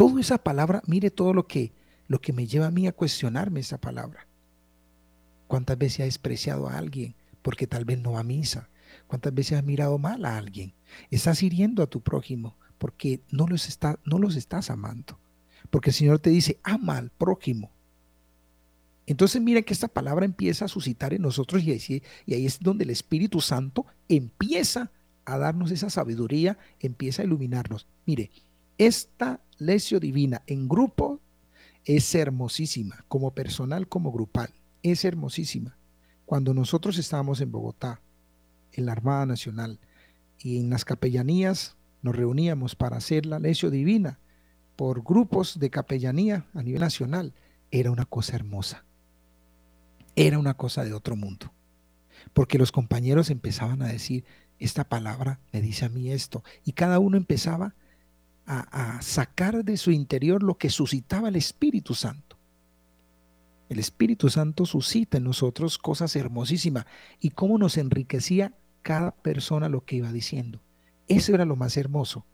[0.00, 1.74] Toda esa palabra, mire todo lo que,
[2.08, 4.26] lo que me lleva a mí a cuestionarme esa palabra.
[5.46, 8.70] ¿Cuántas veces ha despreciado a alguien porque tal vez no va a misa?
[9.06, 10.72] ¿Cuántas veces has mirado mal a alguien?
[11.10, 15.18] Estás hiriendo a tu prójimo porque no los, está, no los estás amando.
[15.68, 17.70] Porque el Señor te dice, ama al prójimo.
[19.04, 22.58] Entonces miren que esta palabra empieza a suscitar en nosotros y ahí, y ahí es
[22.58, 24.92] donde el Espíritu Santo empieza
[25.26, 27.86] a darnos esa sabiduría, empieza a iluminarnos.
[28.06, 28.30] Mire,
[28.78, 31.20] esta lección divina en grupo
[31.84, 34.52] es hermosísima, como personal, como grupal,
[34.82, 35.76] es hermosísima.
[36.26, 38.00] Cuando nosotros estábamos en Bogotá,
[38.72, 39.78] en la Armada Nacional,
[40.38, 44.18] y en las capellanías nos reuníamos para hacer la lección divina
[44.76, 47.34] por grupos de capellanía a nivel nacional,
[47.70, 48.84] era una cosa hermosa.
[50.16, 51.52] Era una cosa de otro mundo.
[52.32, 54.24] Porque los compañeros empezaban a decir,
[54.58, 56.42] esta palabra me dice a mí esto.
[56.64, 57.74] Y cada uno empezaba
[58.50, 62.36] a, sacar de su interior lo que suscitaba el Espíritu Santo.
[63.68, 66.86] El Espíritu Santo suscita en nosotros cosas hermosísimas
[67.20, 70.60] y cómo nos enriquecía cada persona lo que iba diciendo.
[71.06, 72.26] Eso era lo más hermoso,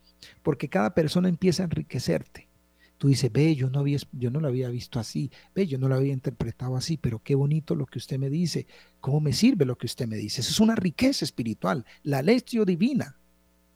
[0.42, 2.48] porque cada persona empieza a enriquecerte.
[2.96, 5.86] Tú dices, ve, yo no, había, yo no lo había visto así, ve, yo no
[5.86, 8.66] lo había interpretado así, pero qué bonito lo que usted me dice,
[9.00, 10.40] cómo me sirve lo que usted me dice.
[10.40, 11.84] Eso es una riqueza espiritual.
[12.02, 13.18] La lección divina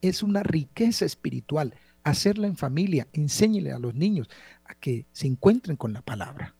[0.00, 1.74] es una riqueza espiritual.
[2.02, 4.28] Hacerla en familia, enséñele a los niños
[4.64, 6.54] a que se encuentren con la palabra.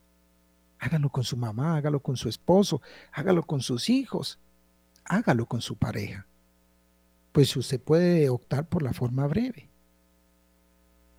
[0.79, 2.81] Hágalo con su mamá, hágalo con su esposo,
[3.13, 4.39] hágalo con sus hijos
[5.11, 6.27] hágalo con su pareja.
[7.33, 9.69] Pues usted puede optar por la forma breve.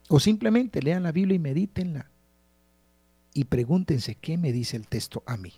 [0.08, 2.10] O simplemente lean la Biblia y medítenla.
[3.34, 5.54] Y pregúntense qué me dice el texto a mí.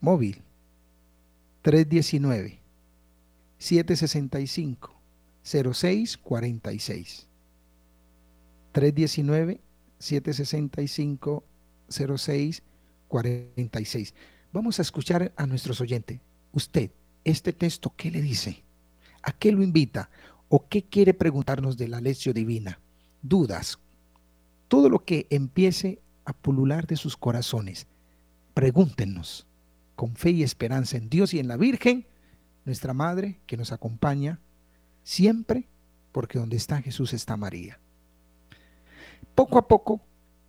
[0.01, 0.43] móvil
[1.63, 2.61] 319
[3.59, 5.00] 765
[5.43, 7.27] 0646.
[8.73, 9.61] 319
[9.99, 11.45] 765
[11.89, 14.15] 0646.
[14.53, 16.21] Vamos a escuchar a nuestros oyentes.
[16.53, 16.91] Usted
[17.25, 18.63] este texto, ¿qué le dice?
[19.23, 20.11] ¿A qué lo invita?
[20.49, 22.81] ¿O qué quiere preguntarnos de la lección divina?
[23.23, 23.79] Dudas.
[24.69, 27.87] Todo lo que empiece a pulular de sus corazones,
[28.55, 29.47] pregúntenos
[29.97, 32.07] con fe y esperanza en Dios y en la Virgen,
[32.65, 34.41] nuestra Madre, que nos acompaña
[35.11, 35.67] siempre,
[36.13, 37.81] porque donde está Jesús está María.
[39.35, 40.01] Poco a poco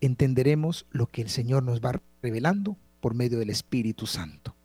[0.01, 4.55] entenderemos lo que el Señor nos va revelando por medio del Espíritu Santo.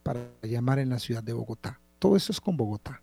[0.02, 1.78] para llamar en la ciudad de Bogotá.
[2.00, 3.02] Todo eso es con Bogotá.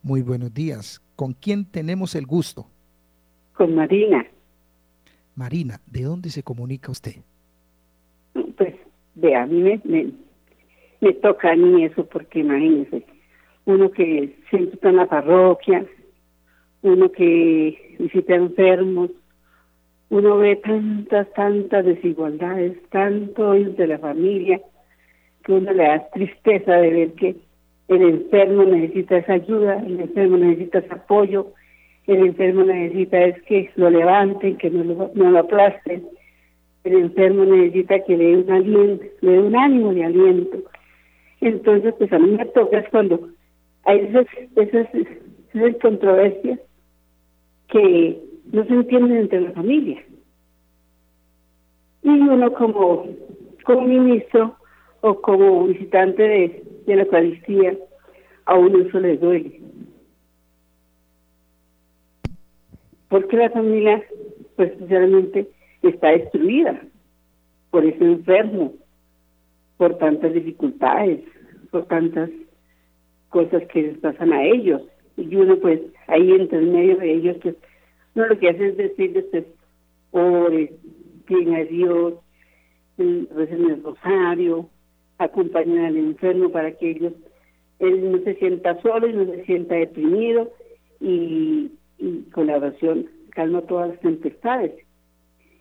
[0.03, 1.03] Muy buenos días.
[1.15, 2.71] ¿Con quién tenemos el gusto?
[3.53, 4.27] Con Marina.
[5.35, 7.17] Marina, ¿de dónde se comunica usted?
[8.57, 8.75] Pues,
[9.15, 13.05] de a mí me, toca a mí eso porque imagínese,
[13.67, 15.85] uno que siempre está en la parroquia,
[16.81, 19.11] uno que visita enfermos,
[20.11, 24.61] uno ve tantas, tantas desigualdades, tanto de la familia,
[25.45, 27.37] que uno le da tristeza de ver que
[27.89, 31.53] el enfermo necesita esa ayuda, el enfermo necesita ese apoyo,
[32.07, 36.07] el enfermo necesita es que lo levanten, que no lo, no lo aplasten,
[36.85, 40.59] el enfermo necesita que le dé un aliento, le dé un ánimo de aliento.
[41.41, 43.29] Entonces, pues a mí me toca cuando
[43.85, 44.87] hay esas, esas,
[45.55, 46.59] esas controversias
[47.69, 48.19] que
[48.53, 50.03] no se entienden entre la familia.
[52.03, 53.07] Y uno como,
[53.65, 54.57] como ministro
[55.01, 57.77] o como visitante de, de la Eucaristía,
[58.47, 59.61] a uno eso le duele.
[63.09, 64.03] Porque la familia,
[64.57, 65.49] pues especialmente,
[65.83, 66.81] está destruida
[67.71, 68.75] por ese enfermo,
[69.77, 71.21] por tantas dificultades,
[71.71, 72.31] por tantas
[73.29, 74.83] cosas que les pasan a ellos.
[75.17, 77.57] Y uno, pues, ahí entre en medio de ellos, pues,
[78.15, 79.45] uno lo que hace es decirles, pues,
[80.11, 80.73] ore,
[81.27, 82.15] piden a Dios,
[82.97, 84.69] recen el rosario,
[85.19, 87.13] acompañen al enfermo para que ellos,
[87.79, 90.53] él no se sienta solo y no se sienta deprimido
[91.01, 94.73] y, y con la oración calma todas las tempestades.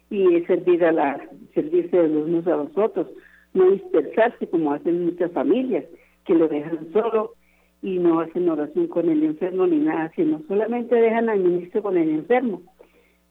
[0.10, 3.08] Y es servir a la, servirse de los unos a los otros,
[3.54, 5.86] no dispersarse como hacen muchas familias
[6.26, 7.34] que lo dejan solo
[7.82, 11.97] y no hacen oración con el enfermo ni nada, sino solamente dejan al ministro con
[11.97, 12.61] el enfermo.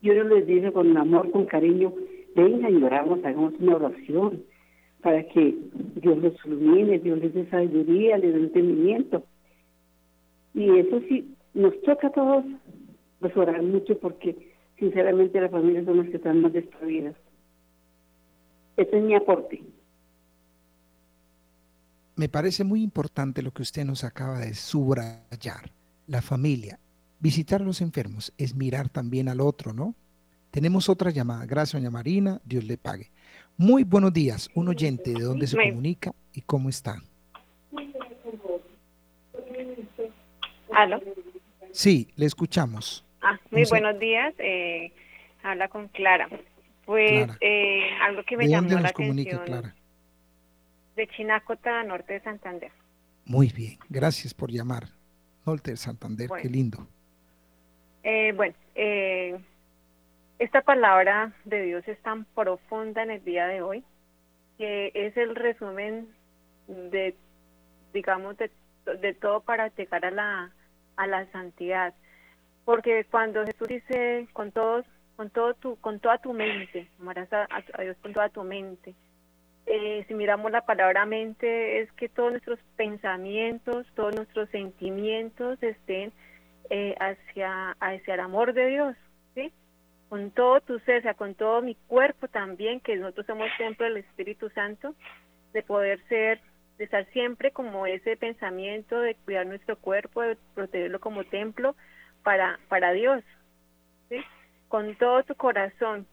[0.03, 1.93] Yo no les dice con amor, con cariño,
[2.35, 4.43] vengan y oramos, hagamos una oración
[5.03, 5.55] para que
[5.97, 9.25] Dios los ilumine, Dios les dé sabiduría, les dé entendimiento.
[10.55, 12.45] Y eso sí, nos toca a todos
[13.21, 14.37] pues, orar mucho porque
[14.79, 17.15] sinceramente las familias son las que están más destruidas.
[18.77, 19.63] Ese es mi aporte.
[22.17, 25.71] Me parece muy importante lo que usted nos acaba de subrayar.
[26.07, 26.79] La familia.
[27.21, 29.95] Visitar a los enfermos es mirar también al otro, ¿no?
[30.51, 31.45] Tenemos otra llamada.
[31.45, 32.41] Gracias, doña Marina.
[32.45, 33.11] Dios le pague.
[33.59, 34.49] Muy buenos días.
[34.55, 37.03] Un oyente, ¿de dónde se comunica y cómo está?
[40.73, 41.01] ¿Aló?
[41.73, 43.05] Sí, le escuchamos.
[43.21, 44.35] Ah, muy buenos días.
[44.39, 44.93] Eh,
[45.43, 46.29] habla con Clara.
[46.87, 49.45] Pues Eh, algo que me llamó la atención.
[49.45, 49.75] Clara?
[50.97, 52.73] De Chinacota, norte de Santander.
[53.25, 54.85] Muy bien, gracias por llamar.
[55.45, 56.89] Norte de Santander, qué lindo.
[58.03, 59.39] Eh, bueno, eh,
[60.39, 63.85] esta palabra de Dios es tan profunda en el día de hoy
[64.59, 66.09] que es el resumen
[66.67, 67.15] de,
[67.93, 68.51] digamos, de,
[69.01, 70.53] de todo para llegar a la,
[70.97, 71.95] a la santidad.
[72.65, 74.85] Porque cuando Jesús dice con todos,
[75.17, 78.95] con todo tu, con toda tu mente, amarás a, Dios con toda tu mente.
[79.67, 86.13] Eh, si miramos la palabra mente, es que todos nuestros pensamientos, todos nuestros sentimientos estén
[86.71, 88.97] eh, hacia, hacia el amor de Dios,
[89.35, 89.53] ¿sí?
[90.09, 93.85] Con todo tu ser, o sea, con todo mi cuerpo también, que nosotros somos templo
[93.87, 94.95] del Espíritu Santo,
[95.53, 96.41] de poder ser,
[96.79, 101.75] de estar siempre como ese pensamiento de cuidar nuestro cuerpo, de protegerlo como templo,
[102.23, 103.25] para, para Dios,
[104.09, 104.19] ¿sí?
[104.69, 106.07] con todo tu corazón,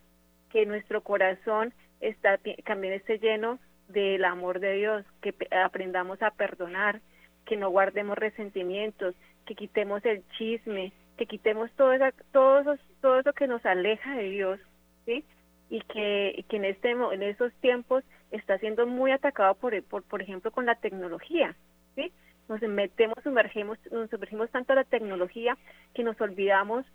[0.51, 1.73] que nuestro corazón
[2.07, 7.01] está, también esté lleno del amor de Dios, que aprendamos a perdonar,
[7.45, 13.19] que no guardemos resentimientos, que quitemos el chisme, que quitemos todo eso, todo eso, todo
[13.19, 14.59] eso que nos aleja de Dios,
[15.05, 15.23] ¿sí?
[15.69, 20.21] Y que, que en este en esos tiempos está siendo muy atacado por, por, por
[20.21, 21.55] ejemplo, con la tecnología,
[21.95, 22.11] ¿sí?
[22.49, 25.57] nos metemos, sumergimos, nos sumergimos tanto a la tecnología
[25.93, 26.85] que nos olvidamos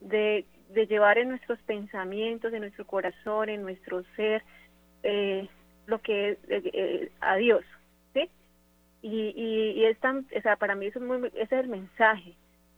[0.00, 4.42] de, de llevar en nuestros pensamientos, en nuestro corazón, en nuestro ser,
[5.02, 5.48] eh,
[5.86, 7.64] lo que es eh, eh, a Dios,
[8.14, 8.30] ¿sí?
[9.02, 12.34] Y, y, es tan, o sea, para mí eso es ese es el mensaje,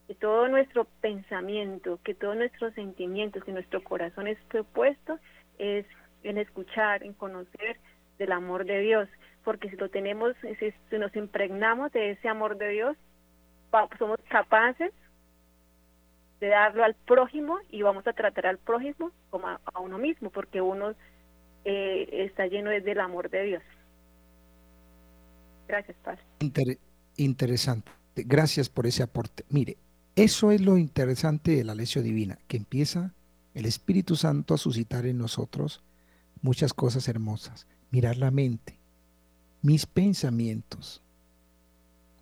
[0.06, 5.18] que todo nuestro pensamiento, que todos nuestros sentimientos, que nuestro corazón esté puesto
[5.58, 5.86] es
[6.22, 7.78] en escuchar, en conocer
[8.18, 9.08] del amor de Dios
[9.44, 12.96] porque si lo tenemos, si, nos impregnamos de ese amor de Dios,
[13.98, 14.92] somos capaces
[16.40, 20.60] de darlo al prójimo y vamos a tratar al prójimo como a, uno mismo, porque
[20.60, 20.94] uno
[21.64, 23.62] eh, está lleno del amor de Dios.
[25.68, 26.78] Gracias, Padre.
[27.16, 27.90] interesante.
[28.16, 29.44] Gracias por ese aporte.
[29.48, 29.76] Mire,
[30.16, 33.12] eso es lo interesante de la lección divina, que empieza
[33.54, 35.82] el Espíritu Santo a suscitar en nosotros
[36.42, 37.66] muchas cosas hermosas.
[37.90, 38.76] Mirar la mente,
[39.62, 41.00] mis pensamientos.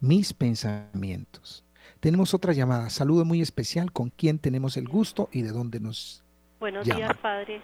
[0.00, 1.64] Mis pensamientos.
[2.03, 2.90] Tenemos otra llamada.
[2.90, 3.92] Saludo muy especial.
[3.92, 6.24] ¿Con quién tenemos el gusto y de dónde nos
[6.59, 7.62] Buenos días, padre.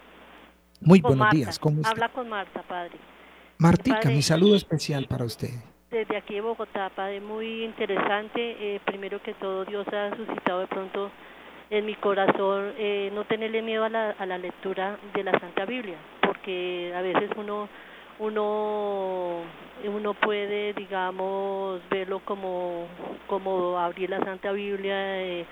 [0.79, 1.59] Muy buenos días.
[1.59, 1.89] ¿Cómo está?
[1.89, 2.97] Habla con Marta, padre.
[3.57, 5.49] Martica, mi saludo especial para usted.
[5.91, 8.75] Desde aquí de Bogotá, padre, muy interesante.
[8.75, 11.11] Eh, primero que todo, Dios ha suscitado de pronto
[11.69, 15.65] en mi corazón eh, no tenerle miedo a la, a la lectura de la Santa
[15.65, 17.67] Biblia, porque a veces uno
[18.19, 19.41] uno
[19.85, 22.87] uno puede digamos verlo como
[23.27, 25.45] como abrir la Santa Biblia eh,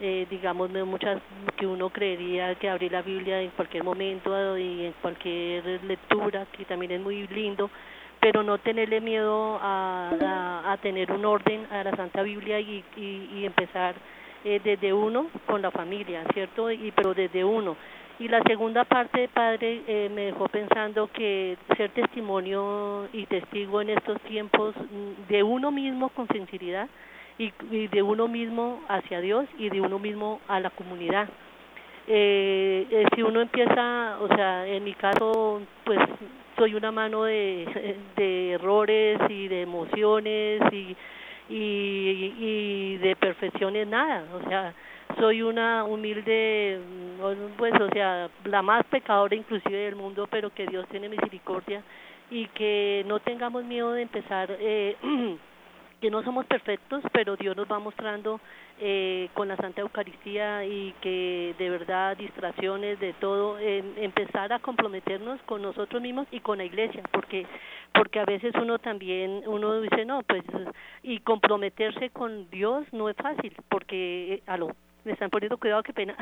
[0.00, 1.20] eh, digamos muchas
[1.56, 6.64] que uno creería que abrir la Biblia en cualquier momento y en cualquier lectura que
[6.64, 7.70] también es muy lindo
[8.20, 13.44] pero no tenerle miedo a, a, tener un orden a la Santa Biblia y, y,
[13.44, 13.96] empezar
[14.44, 17.76] eh, desde uno con la familia cierto y pero desde uno
[18.18, 23.90] y la segunda parte, padre, eh, me dejó pensando que ser testimonio y testigo en
[23.90, 26.88] estos tiempos mm, de uno mismo con sinceridad
[27.38, 27.52] y,
[27.88, 31.28] de uno mismo hacia Dios y de uno mismo a la comunidad.
[32.06, 35.98] Eh, eh, si uno empieza, o sea, en mi caso, pues
[36.56, 40.96] soy una mano de, de errores y de emociones y,
[41.48, 44.74] y, y de perfecciones nada, o sea,
[45.18, 50.66] soy una humilde, mm, pues o sea, la más pecadora inclusive del mundo, pero que
[50.66, 51.82] Dios tiene misericordia
[52.30, 54.96] y que no tengamos miedo de empezar, eh,
[56.00, 58.40] que no somos perfectos, pero Dios nos va mostrando
[58.80, 65.40] eh, con la Santa Eucaristía y que de verdad distracciones de todo, empezar a comprometernos
[65.42, 67.46] con nosotros mismos y con la iglesia, porque
[67.92, 70.42] porque a veces uno también, uno dice, no, pues,
[71.02, 74.70] y comprometerse con Dios no es fácil, porque, eh, aló,
[75.04, 76.16] me están poniendo cuidado, qué pena.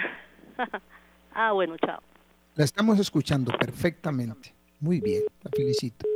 [1.34, 2.00] ah, bueno, chao.
[2.54, 4.54] La estamos escuchando perfectamente.
[4.80, 6.06] Muy bien, la felicito.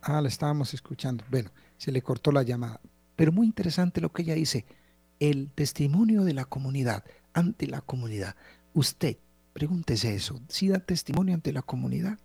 [0.00, 1.24] Ah, la estábamos escuchando.
[1.30, 2.80] Bueno, se le cortó la llamada.
[3.16, 4.64] Pero muy interesante lo que ella dice.
[5.20, 8.34] El testimonio de la comunidad, ante la comunidad.
[8.74, 9.18] Usted,
[9.52, 10.40] pregúntese eso.
[10.48, 12.18] ¿Sí da testimonio ante la comunidad?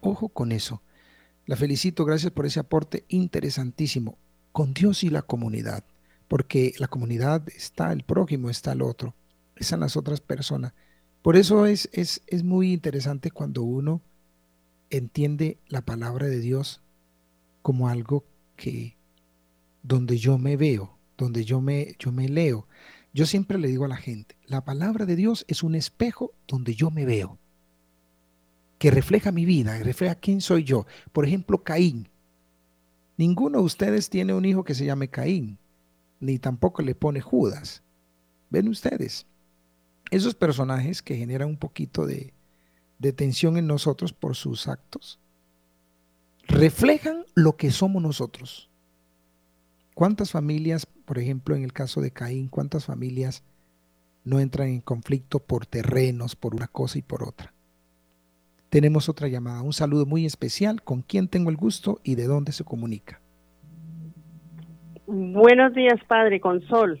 [0.00, 0.82] Ojo con eso.
[1.46, 4.18] La felicito, gracias por ese aporte interesantísimo.
[4.52, 5.84] Con Dios y la comunidad.
[6.28, 9.14] Porque la comunidad está el prójimo, está el otro.
[9.56, 10.72] Están las otras personas.
[11.22, 14.02] Por eso es, es, es muy interesante cuando uno
[14.90, 16.80] entiende la palabra de Dios
[17.62, 18.24] como algo
[18.56, 18.96] que
[19.82, 22.66] donde yo me veo, donde yo me, yo me leo.
[23.12, 26.74] Yo siempre le digo a la gente, la palabra de Dios es un espejo donde
[26.74, 27.38] yo me veo,
[28.78, 30.86] que refleja mi vida, que refleja quién soy yo.
[31.12, 32.08] Por ejemplo, Caín.
[33.16, 35.58] Ninguno de ustedes tiene un hijo que se llame Caín,
[36.24, 37.82] ni tampoco le pone Judas.
[38.50, 39.26] Ven ustedes,
[40.10, 42.32] esos personajes que generan un poquito de,
[43.16, 45.20] tensión en nosotros por sus actos,
[46.46, 48.70] reflejan lo que somos nosotros.
[49.94, 53.42] ¿Cuántas familias, por ejemplo, en el caso de Caín, cuántas familias
[54.24, 57.52] no entran en conflicto por terrenos, por una cosa y por otra?
[58.70, 59.62] Tenemos otra llamada.
[59.62, 60.82] Un saludo muy especial.
[60.82, 63.20] ¿Con quién tengo el gusto y de dónde se comunica?
[65.06, 67.00] Buenos días, padre, con Sol.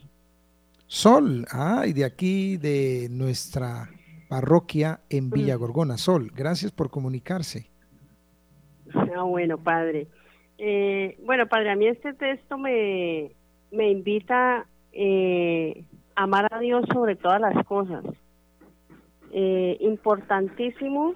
[0.86, 3.88] Sol, ah, y de aquí de nuestra
[4.28, 5.96] parroquia en Villa Gorgona.
[5.96, 7.70] Sol, gracias por comunicarse.
[8.94, 10.08] Ah, bueno, padre.
[10.58, 13.32] Eh, bueno, padre, a mí este texto me,
[13.72, 15.84] me invita eh,
[16.14, 18.04] a amar a Dios sobre todas las cosas.
[19.32, 21.14] Eh, importantísimo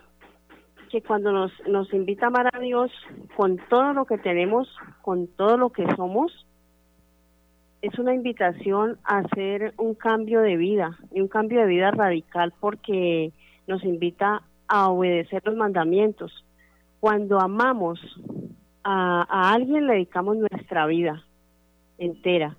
[0.90, 2.90] que cuando nos, nos invita a amar a Dios
[3.36, 6.46] con todo lo que tenemos, con todo lo que somos,
[7.80, 12.52] es una invitación a hacer un cambio de vida, y un cambio de vida radical
[12.58, 13.32] porque
[13.66, 16.44] nos invita a obedecer los mandamientos.
[17.00, 18.00] Cuando amamos
[18.82, 21.24] a, alguien le dedicamos nuestra vida
[21.98, 22.56] entera,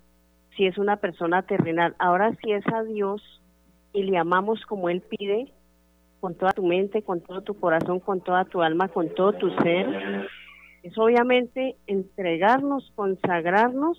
[0.56, 1.94] si es una persona terrenal.
[1.98, 3.22] Ahora si es a Dios
[3.92, 5.52] y le amamos como Él pide,
[6.20, 9.50] con toda tu mente, con todo tu corazón, con toda tu alma, con todo tu
[9.62, 10.28] ser,
[10.82, 13.98] es obviamente entregarnos, consagrarnos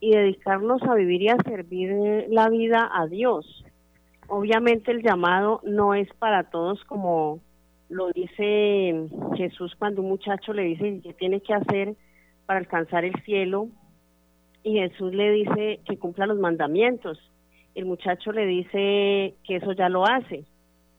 [0.00, 3.64] y dedicarnos a vivir y a servir la vida a Dios.
[4.28, 7.40] Obviamente el llamado no es para todos como
[7.88, 11.94] lo dice Jesús cuando un muchacho le dice qué tiene que hacer
[12.44, 13.68] para alcanzar el cielo
[14.66, 17.18] y Jesús le dice que cumpla los mandamientos.
[17.76, 20.44] El muchacho le dice que eso ya lo hace.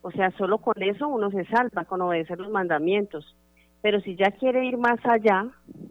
[0.02, 3.36] O sea, solo con eso uno se salva, con obedecer los mandamientos.
[3.82, 5.48] Pero si ya quiere ir más allá,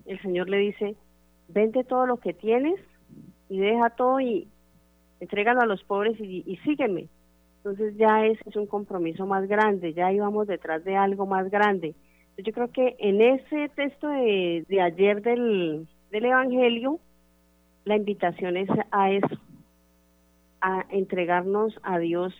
[0.06, 0.96] el Señor le dice,
[1.48, 2.80] vende todo lo que tienes
[3.48, 4.48] y deja todo y
[5.20, 7.08] entrégalo a los pobres y, sígueme.
[7.58, 11.94] Entonces ya es, es un compromiso más grande, ya íbamos detrás de algo más grande.
[12.38, 17.00] Yo creo que en ese texto de, de ayer del, del Evangelio,
[17.84, 19.36] la invitación es a eso,
[20.60, 22.34] a entregarnos a Dios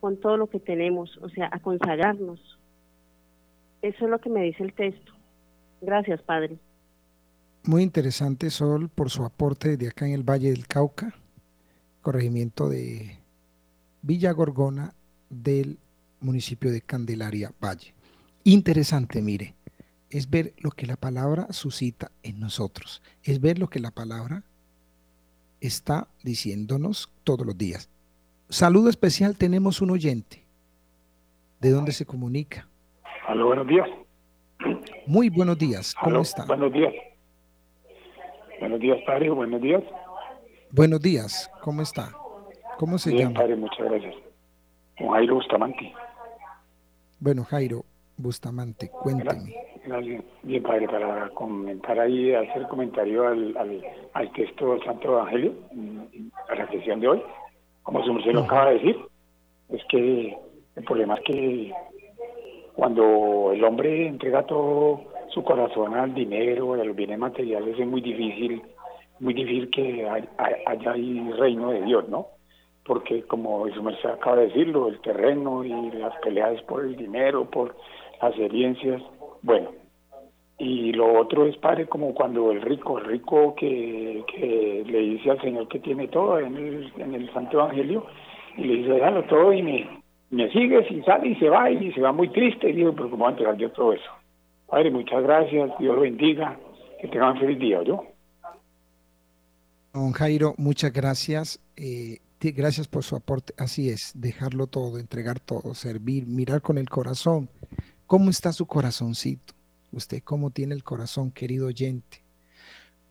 [0.00, 2.40] con todo lo que tenemos, o sea, a consagrarnos.
[3.82, 5.12] Eso es lo que me dice el texto.
[5.80, 6.58] Gracias, Padre.
[7.64, 11.14] Muy interesante, Sol, por su aporte de acá en el Valle del Cauca,
[12.00, 13.18] corregimiento de
[14.02, 14.94] Villa Gorgona
[15.30, 15.78] del
[16.20, 17.94] municipio de Candelaria Valle.
[18.42, 19.54] Interesante, mire,
[20.10, 24.42] es ver lo que la palabra suscita en nosotros, es ver lo que la palabra
[25.60, 27.88] está diciéndonos todos los días.
[28.48, 30.42] Saludo especial, tenemos un oyente.
[31.60, 32.66] ¿De dónde se comunica?
[33.28, 33.88] Aló, buenos días.
[35.06, 36.44] Muy buenos días, ¿cómo está?
[36.44, 36.92] Buenos días.
[38.62, 39.82] Buenos días, padre, buenos días.
[40.70, 42.12] Buenos días, ¿cómo está?
[42.78, 43.40] ¿Cómo se Bien, llama?
[43.40, 44.14] padre, muchas gracias.
[44.96, 45.92] Con Jairo Bustamante.
[47.18, 47.84] Bueno, Jairo
[48.16, 49.52] Bustamante, cuénteme.
[49.84, 50.22] Gracias.
[50.44, 55.54] Bien, padre, para comentar ahí, hacer comentario al, al, al texto del Santo Evangelio,
[56.48, 57.22] a la sesión de hoy,
[57.82, 58.96] como su merced lo acaba de decir,
[59.70, 60.38] es que
[60.76, 61.72] el problema es que
[62.74, 65.02] cuando el hombre entrega todo
[65.32, 68.62] su corazón al dinero, a los bienes materiales, es muy difícil,
[69.20, 70.08] muy difícil que
[70.66, 72.26] haya ahí reino de Dios, ¿no?
[72.84, 77.48] porque como su merced acaba de decirlo, el terreno y las peleas por el dinero,
[77.48, 77.76] por
[78.20, 79.02] las herencias,
[79.42, 79.70] Bueno,
[80.58, 85.40] y lo otro es, padre, como cuando el rico, el rico que, le dice al
[85.40, 88.06] Señor que tiene todo en el, en el Santo Evangelio,
[88.56, 91.92] y le dice, déjalo todo y me, me sigue, y sale y se va, y
[91.92, 94.10] se va muy triste, y digo, pero ¿cómo voy a entregar yo todo eso?
[94.72, 96.58] Padre, muchas gracias, Dios lo bendiga,
[96.98, 98.06] que tengan feliz día, ¿yo?
[99.92, 101.60] Don Jairo, muchas gracias.
[101.76, 103.52] Eh, gracias por su aporte.
[103.58, 107.50] Así es, dejarlo todo, entregar todo, servir, mirar con el corazón.
[108.06, 109.52] ¿Cómo está su corazoncito?
[109.92, 112.22] Usted cómo tiene el corazón, querido oyente.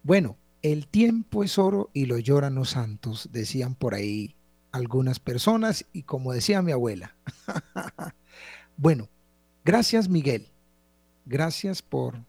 [0.01, 4.33] Bueno, el tiempo es oro y lo lloran los santos, decían por ahí
[4.71, 7.15] algunas personas y como decía mi abuela.
[8.77, 9.09] bueno,
[9.63, 10.50] gracias Miguel.
[11.31, 12.25] Gracias por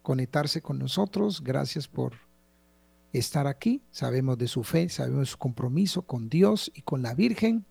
[0.00, 1.42] conectarse con nosotros.
[1.42, 2.12] Gracias por
[3.12, 3.82] estar aquí.
[3.90, 7.66] Sabemos de su fe, sabemos de su compromiso con Dios y con la Virgen.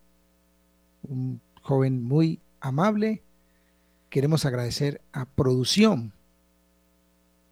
[1.04, 3.22] Un joven muy amable,
[4.10, 6.12] queremos agradecer a Producción,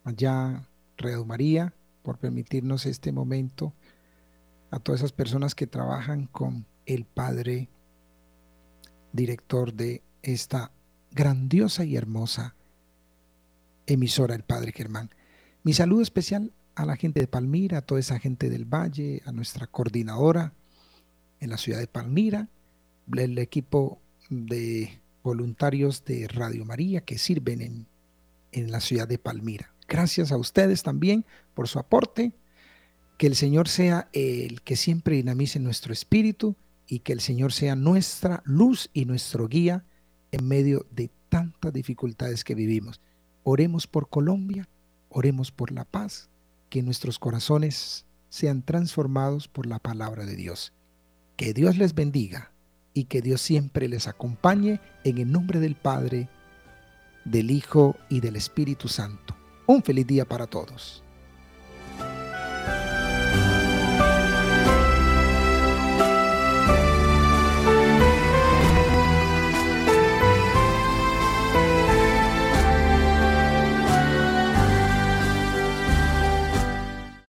[0.04, 3.72] allá Radio María, por permitirnos este momento,
[4.70, 7.70] a todas esas personas que trabajan con el Padre,
[9.14, 10.70] director de esta
[11.12, 12.56] grandiosa y hermosa
[13.86, 15.10] emisora, el Padre Germán.
[15.62, 19.32] Mi saludo especial a la gente de Palmira, a toda esa gente del Valle, a
[19.32, 20.52] nuestra coordinadora
[21.40, 22.48] en la ciudad de Palmira,
[23.16, 27.86] el equipo de voluntarios de Radio María que sirven en,
[28.52, 29.72] en la ciudad de Palmira.
[29.88, 31.24] Gracias a ustedes también
[31.54, 32.32] por su aporte.
[33.18, 36.54] Que el Señor sea el que siempre dinamice nuestro espíritu
[36.86, 39.84] y que el Señor sea nuestra luz y nuestro guía
[40.32, 43.00] en medio de tantas dificultades que vivimos.
[43.48, 44.68] Oremos por Colombia,
[45.08, 46.28] oremos por la paz,
[46.68, 50.72] que nuestros corazones sean transformados por la palabra de Dios.
[51.36, 52.50] Que Dios les bendiga
[52.92, 56.28] y que Dios siempre les acompañe en el nombre del Padre,
[57.24, 59.36] del Hijo y del Espíritu Santo.
[59.68, 61.04] Un feliz día para todos.